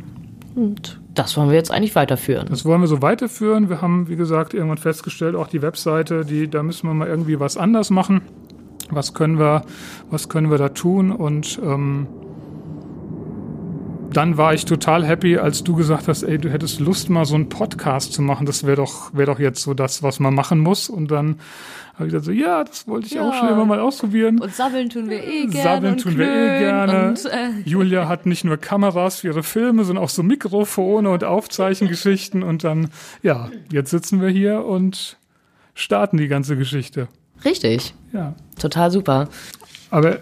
Und 0.54 1.00
das 1.14 1.36
wollen 1.36 1.50
wir 1.50 1.56
jetzt 1.56 1.70
eigentlich 1.70 1.94
weiterführen. 1.94 2.48
Das 2.50 2.64
wollen 2.64 2.80
wir 2.80 2.88
so 2.88 3.00
weiterführen. 3.02 3.68
Wir 3.68 3.80
haben, 3.80 4.08
wie 4.08 4.16
gesagt, 4.16 4.54
irgendwann 4.54 4.78
festgestellt, 4.78 5.36
auch 5.36 5.46
die 5.46 5.62
Webseite, 5.62 6.24
die, 6.24 6.48
da 6.48 6.62
müssen 6.62 6.88
wir 6.88 6.94
mal 6.94 7.08
irgendwie 7.08 7.38
was 7.38 7.56
anders 7.56 7.90
machen. 7.90 8.22
Was 8.90 9.14
können 9.14 9.38
wir, 9.38 9.62
was 10.10 10.28
können 10.28 10.50
wir 10.50 10.58
da 10.58 10.70
tun? 10.70 11.12
Und 11.12 11.60
ähm, 11.62 12.06
dann 14.12 14.36
war 14.36 14.54
ich 14.54 14.64
total 14.64 15.04
happy, 15.04 15.38
als 15.38 15.64
du 15.64 15.74
gesagt 15.74 16.08
hast, 16.08 16.22
ey, 16.22 16.38
du 16.38 16.50
hättest 16.50 16.80
Lust, 16.80 17.10
mal 17.10 17.24
so 17.24 17.34
einen 17.34 17.48
Podcast 17.48 18.12
zu 18.12 18.22
machen. 18.22 18.46
Das 18.46 18.64
wäre 18.64 18.76
doch, 18.76 19.12
wäre 19.14 19.26
doch 19.26 19.38
jetzt 19.38 19.62
so 19.62 19.74
das, 19.74 20.02
was 20.02 20.20
man 20.20 20.34
machen 20.34 20.58
muss. 20.58 20.88
Und 20.88 21.10
dann 21.10 21.38
habe 21.94 22.06
ich 22.06 22.12
gesagt 22.12 22.24
so, 22.24 22.30
ja, 22.32 22.64
das 22.64 22.86
wollte 22.86 23.06
ich 23.06 23.14
ja. 23.14 23.28
auch 23.28 23.34
schon 23.34 23.48
immer 23.48 23.64
mal 23.64 23.80
ausprobieren. 23.80 24.40
Und 24.40 24.54
sammeln 24.54 24.88
tun 24.88 25.10
wir 25.10 25.22
eh 25.22 25.46
gerne. 25.46 25.62
Sammeln 25.62 25.98
tun 25.98 26.16
wir 26.16 26.26
eh 26.26 26.58
gerne. 26.58 27.08
Und, 27.08 27.24
äh, 27.26 27.50
Julia 27.64 28.08
hat 28.08 28.24
nicht 28.24 28.44
nur 28.44 28.56
Kameras 28.56 29.20
für 29.20 29.28
ihre 29.28 29.42
Filme, 29.42 29.84
sondern 29.84 30.04
auch 30.04 30.10
so 30.10 30.22
Mikrofone 30.22 31.10
und 31.10 31.24
Aufzeichengeschichten. 31.24 32.42
Und 32.42 32.64
dann, 32.64 32.90
ja, 33.22 33.50
jetzt 33.70 33.90
sitzen 33.90 34.20
wir 34.20 34.28
hier 34.28 34.64
und 34.64 35.18
starten 35.74 36.16
die 36.16 36.28
ganze 36.28 36.56
Geschichte. 36.56 37.08
Richtig. 37.44 37.94
Ja. 38.12 38.34
Total 38.58 38.90
super. 38.90 39.28
Aber 39.90 40.18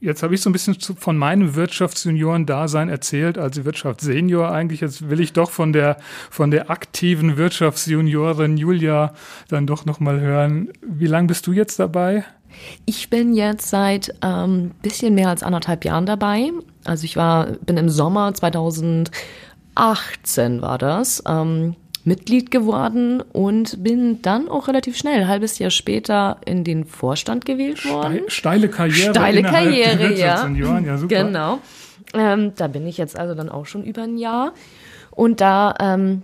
jetzt 0.00 0.22
habe 0.22 0.34
ich 0.34 0.40
so 0.40 0.50
ein 0.50 0.52
bisschen 0.52 0.76
von 0.80 1.16
meinem 1.16 1.54
Wirtschaftsjunioren-Dasein 1.54 2.88
erzählt, 2.88 3.38
also 3.38 3.64
Wirtschaftssenior 3.64 4.50
eigentlich. 4.50 4.80
Jetzt 4.80 5.08
will 5.10 5.20
ich 5.20 5.32
doch 5.32 5.50
von 5.50 5.72
der, 5.72 5.96
von 6.30 6.50
der 6.50 6.70
aktiven 6.70 7.36
Wirtschaftsjuniorin 7.36 8.56
Julia 8.56 9.14
dann 9.48 9.66
doch 9.66 9.84
nochmal 9.86 10.20
hören. 10.20 10.70
Wie 10.82 11.06
lange 11.06 11.28
bist 11.28 11.46
du 11.46 11.52
jetzt 11.52 11.78
dabei? 11.78 12.24
Ich 12.84 13.10
bin 13.10 13.34
jetzt 13.34 13.68
seit 13.70 14.14
ähm, 14.22 14.72
bisschen 14.82 15.14
mehr 15.14 15.28
als 15.28 15.42
anderthalb 15.42 15.84
Jahren 15.84 16.06
dabei. 16.06 16.50
Also 16.84 17.04
ich 17.04 17.16
war, 17.16 17.46
bin 17.46 17.76
im 17.76 17.88
Sommer 17.88 18.34
2018 18.34 19.10
war 20.62 20.78
das, 20.78 21.22
ähm, 21.26 21.76
Mitglied 22.04 22.50
geworden 22.50 23.22
und 23.32 23.82
bin 23.82 24.22
dann 24.22 24.48
auch 24.48 24.68
relativ 24.68 24.96
schnell, 24.96 25.20
ein 25.20 25.28
halbes 25.28 25.58
Jahr 25.58 25.70
später, 25.70 26.38
in 26.44 26.64
den 26.64 26.84
Vorstand 26.84 27.44
gewählt 27.44 27.84
worden. 27.84 28.20
Steile 28.28 28.68
Karriere. 28.68 29.10
Steile 29.10 29.42
Karriere, 29.42 30.14
ja. 30.14 30.48
ja 30.48 30.98
super. 30.98 31.24
Genau. 31.24 31.58
Ähm, 32.14 32.52
da 32.56 32.68
bin 32.68 32.86
ich 32.86 32.98
jetzt 32.98 33.18
also 33.18 33.34
dann 33.34 33.48
auch 33.48 33.66
schon 33.66 33.84
über 33.84 34.02
ein 34.02 34.16
Jahr. 34.16 34.52
Und 35.10 35.40
da 35.40 35.74
ähm, 35.78 36.22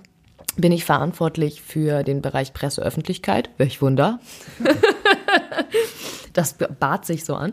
bin 0.56 0.72
ich 0.72 0.84
verantwortlich 0.84 1.62
für 1.62 2.02
den 2.02 2.22
Bereich 2.22 2.52
Presseöffentlichkeit. 2.52 3.50
Welch 3.58 3.82
Wunder. 3.82 4.20
das 6.32 6.54
bat 6.54 7.04
sich 7.04 7.24
so 7.24 7.34
an. 7.34 7.52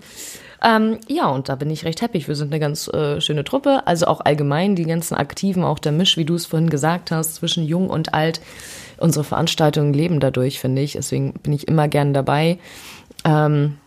Ähm, 0.63 0.99
ja, 1.07 1.27
und 1.27 1.49
da 1.49 1.55
bin 1.55 1.69
ich 1.69 1.83
recht 1.83 2.01
happy. 2.01 2.25
Wir 2.25 2.35
sind 2.35 2.51
eine 2.51 2.59
ganz 2.59 2.87
äh, 2.87 3.19
schöne 3.19 3.43
Truppe. 3.43 3.85
Also 3.85 4.07
auch 4.07 4.21
allgemein 4.21 4.75
die 4.75 4.85
ganzen 4.85 5.15
Aktiven, 5.15 5.63
auch 5.63 5.79
der 5.79 5.91
Misch, 5.91 6.15
wie 6.15 6.25
du 6.25 6.35
es 6.35 6.45
vorhin 6.45 6.69
gesagt 6.69 7.11
hast, 7.11 7.35
zwischen 7.35 7.65
jung 7.65 7.89
und 7.89 8.13
alt. 8.13 8.39
Unsere 8.97 9.25
Veranstaltungen 9.25 9.93
leben 9.93 10.21
dadurch, 10.21 10.59
finde 10.59 10.81
ich. 10.81 10.93
Deswegen 10.93 11.33
bin 11.33 11.51
ich 11.51 11.67
immer 11.67 11.89
gern 11.89 12.13
dabei. 12.13 12.59
Ähm, 13.25 13.77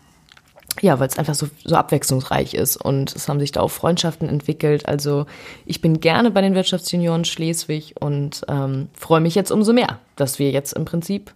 ja, 0.81 0.99
weil 0.99 1.07
es 1.07 1.17
einfach 1.17 1.33
so, 1.33 1.47
so 1.63 1.75
abwechslungsreich 1.75 2.53
ist 2.53 2.77
und 2.77 3.15
es 3.15 3.27
haben 3.27 3.39
sich 3.39 3.51
da 3.51 3.61
auch 3.61 3.71
Freundschaften 3.71 4.29
entwickelt. 4.29 4.87
Also 4.87 5.25
ich 5.65 5.81
bin 5.81 5.99
gerne 5.99 6.29
bei 6.29 6.41
den 6.41 6.53
Wirtschaftsjunioren 6.53 7.25
Schleswig 7.25 7.95
und 7.99 8.43
ähm, 8.47 8.89
freue 8.93 9.21
mich 9.21 9.33
jetzt 9.33 9.51
umso 9.51 9.73
mehr, 9.73 9.99
dass 10.15 10.37
wir 10.37 10.51
jetzt 10.51 10.73
im 10.73 10.85
Prinzip 10.85 11.33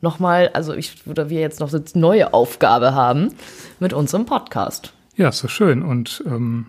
nochmal, 0.00 0.50
also 0.52 0.74
ich 0.74 1.06
oder 1.06 1.30
wir 1.30 1.40
jetzt 1.40 1.60
noch 1.60 1.72
eine 1.72 1.84
neue 1.94 2.32
Aufgabe 2.32 2.94
haben 2.94 3.34
mit 3.78 3.92
unserem 3.92 4.26
Podcast. 4.26 4.92
Ja, 5.16 5.32
so 5.32 5.48
schön. 5.48 5.82
Und 5.82 6.22
ähm, 6.26 6.66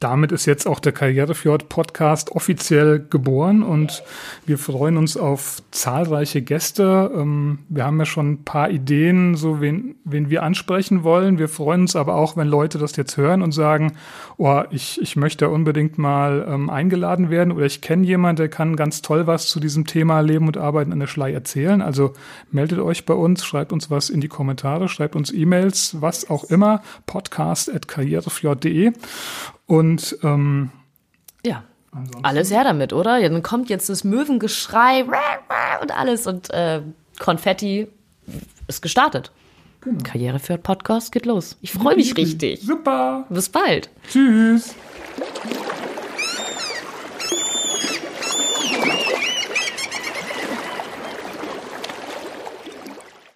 damit 0.00 0.32
ist 0.32 0.46
jetzt 0.46 0.66
auch 0.66 0.80
der 0.80 0.92
Karrierefjord 0.92 1.68
Podcast 1.68 2.32
offiziell 2.32 2.98
geboren 3.10 3.62
und 3.62 4.02
wir 4.46 4.56
freuen 4.56 4.96
uns 4.96 5.18
auf 5.18 5.62
zahlreiche 5.72 6.40
Gäste. 6.40 7.10
Ähm, 7.14 7.58
wir 7.68 7.84
haben 7.84 7.98
ja 7.98 8.06
schon 8.06 8.32
ein 8.32 8.44
paar 8.44 8.70
Ideen, 8.70 9.34
so 9.34 9.60
wen, 9.60 9.96
wen 10.04 10.30
wir 10.30 10.42
ansprechen 10.42 11.04
wollen. 11.04 11.38
Wir 11.38 11.50
freuen 11.50 11.82
uns 11.82 11.96
aber 11.96 12.14
auch, 12.14 12.38
wenn 12.38 12.48
Leute 12.48 12.78
das 12.78 12.96
jetzt 12.96 13.18
hören 13.18 13.42
und 13.42 13.52
sagen, 13.52 13.92
oh, 14.38 14.62
ich, 14.70 14.98
ich 15.02 15.16
möchte 15.16 15.50
unbedingt 15.50 15.98
mal 15.98 16.46
ähm, 16.48 16.70
eingeladen 16.70 17.28
werden 17.28 17.52
oder 17.52 17.66
ich 17.66 17.82
kenne 17.82 18.06
jemanden, 18.06 18.36
der 18.36 18.48
kann 18.48 18.76
ganz 18.76 19.02
toll 19.02 19.26
was 19.26 19.48
zu 19.48 19.60
diesem 19.60 19.86
Thema 19.86 20.20
Leben 20.20 20.46
und 20.46 20.56
Arbeiten 20.56 20.92
an 20.94 21.00
der 21.00 21.08
Schlei 21.08 21.30
erzählen. 21.34 21.82
Also 21.82 22.14
meldet 22.50 22.78
euch 22.78 23.04
bei 23.04 23.14
uns, 23.14 23.44
schreibt 23.44 23.70
uns 23.70 23.90
was 23.90 24.08
in 24.08 24.22
die 24.22 24.28
Kommentare, 24.28 24.88
schreibt 24.88 25.14
uns 25.14 25.30
E-Mails, 25.30 26.00
was 26.00 26.30
auch 26.30 26.44
immer, 26.44 26.80
podcast.karrierefjord.de 27.04 28.92
und 29.70 30.18
ähm, 30.24 30.72
ja, 31.46 31.62
ansonsten. 31.92 32.24
alles 32.24 32.50
her 32.50 32.64
damit, 32.64 32.92
oder? 32.92 33.20
Dann 33.20 33.40
kommt 33.44 33.70
jetzt 33.70 33.88
das 33.88 34.02
Möwengeschrei 34.02 35.04
und 35.80 35.96
alles 35.96 36.26
und 36.26 36.50
äh, 36.50 36.82
Konfetti 37.20 37.86
ist 38.66 38.82
gestartet. 38.82 39.30
Genau. 39.80 40.02
Karriere 40.02 40.40
für 40.40 40.58
Podcast 40.58 41.12
geht 41.12 41.24
los. 41.24 41.56
Ich 41.60 41.70
freue 41.70 41.94
mich 41.94 42.16
richtig. 42.16 42.62
Super. 42.62 43.26
Bis 43.30 43.48
bald. 43.48 43.90
Tschüss. 44.10 44.74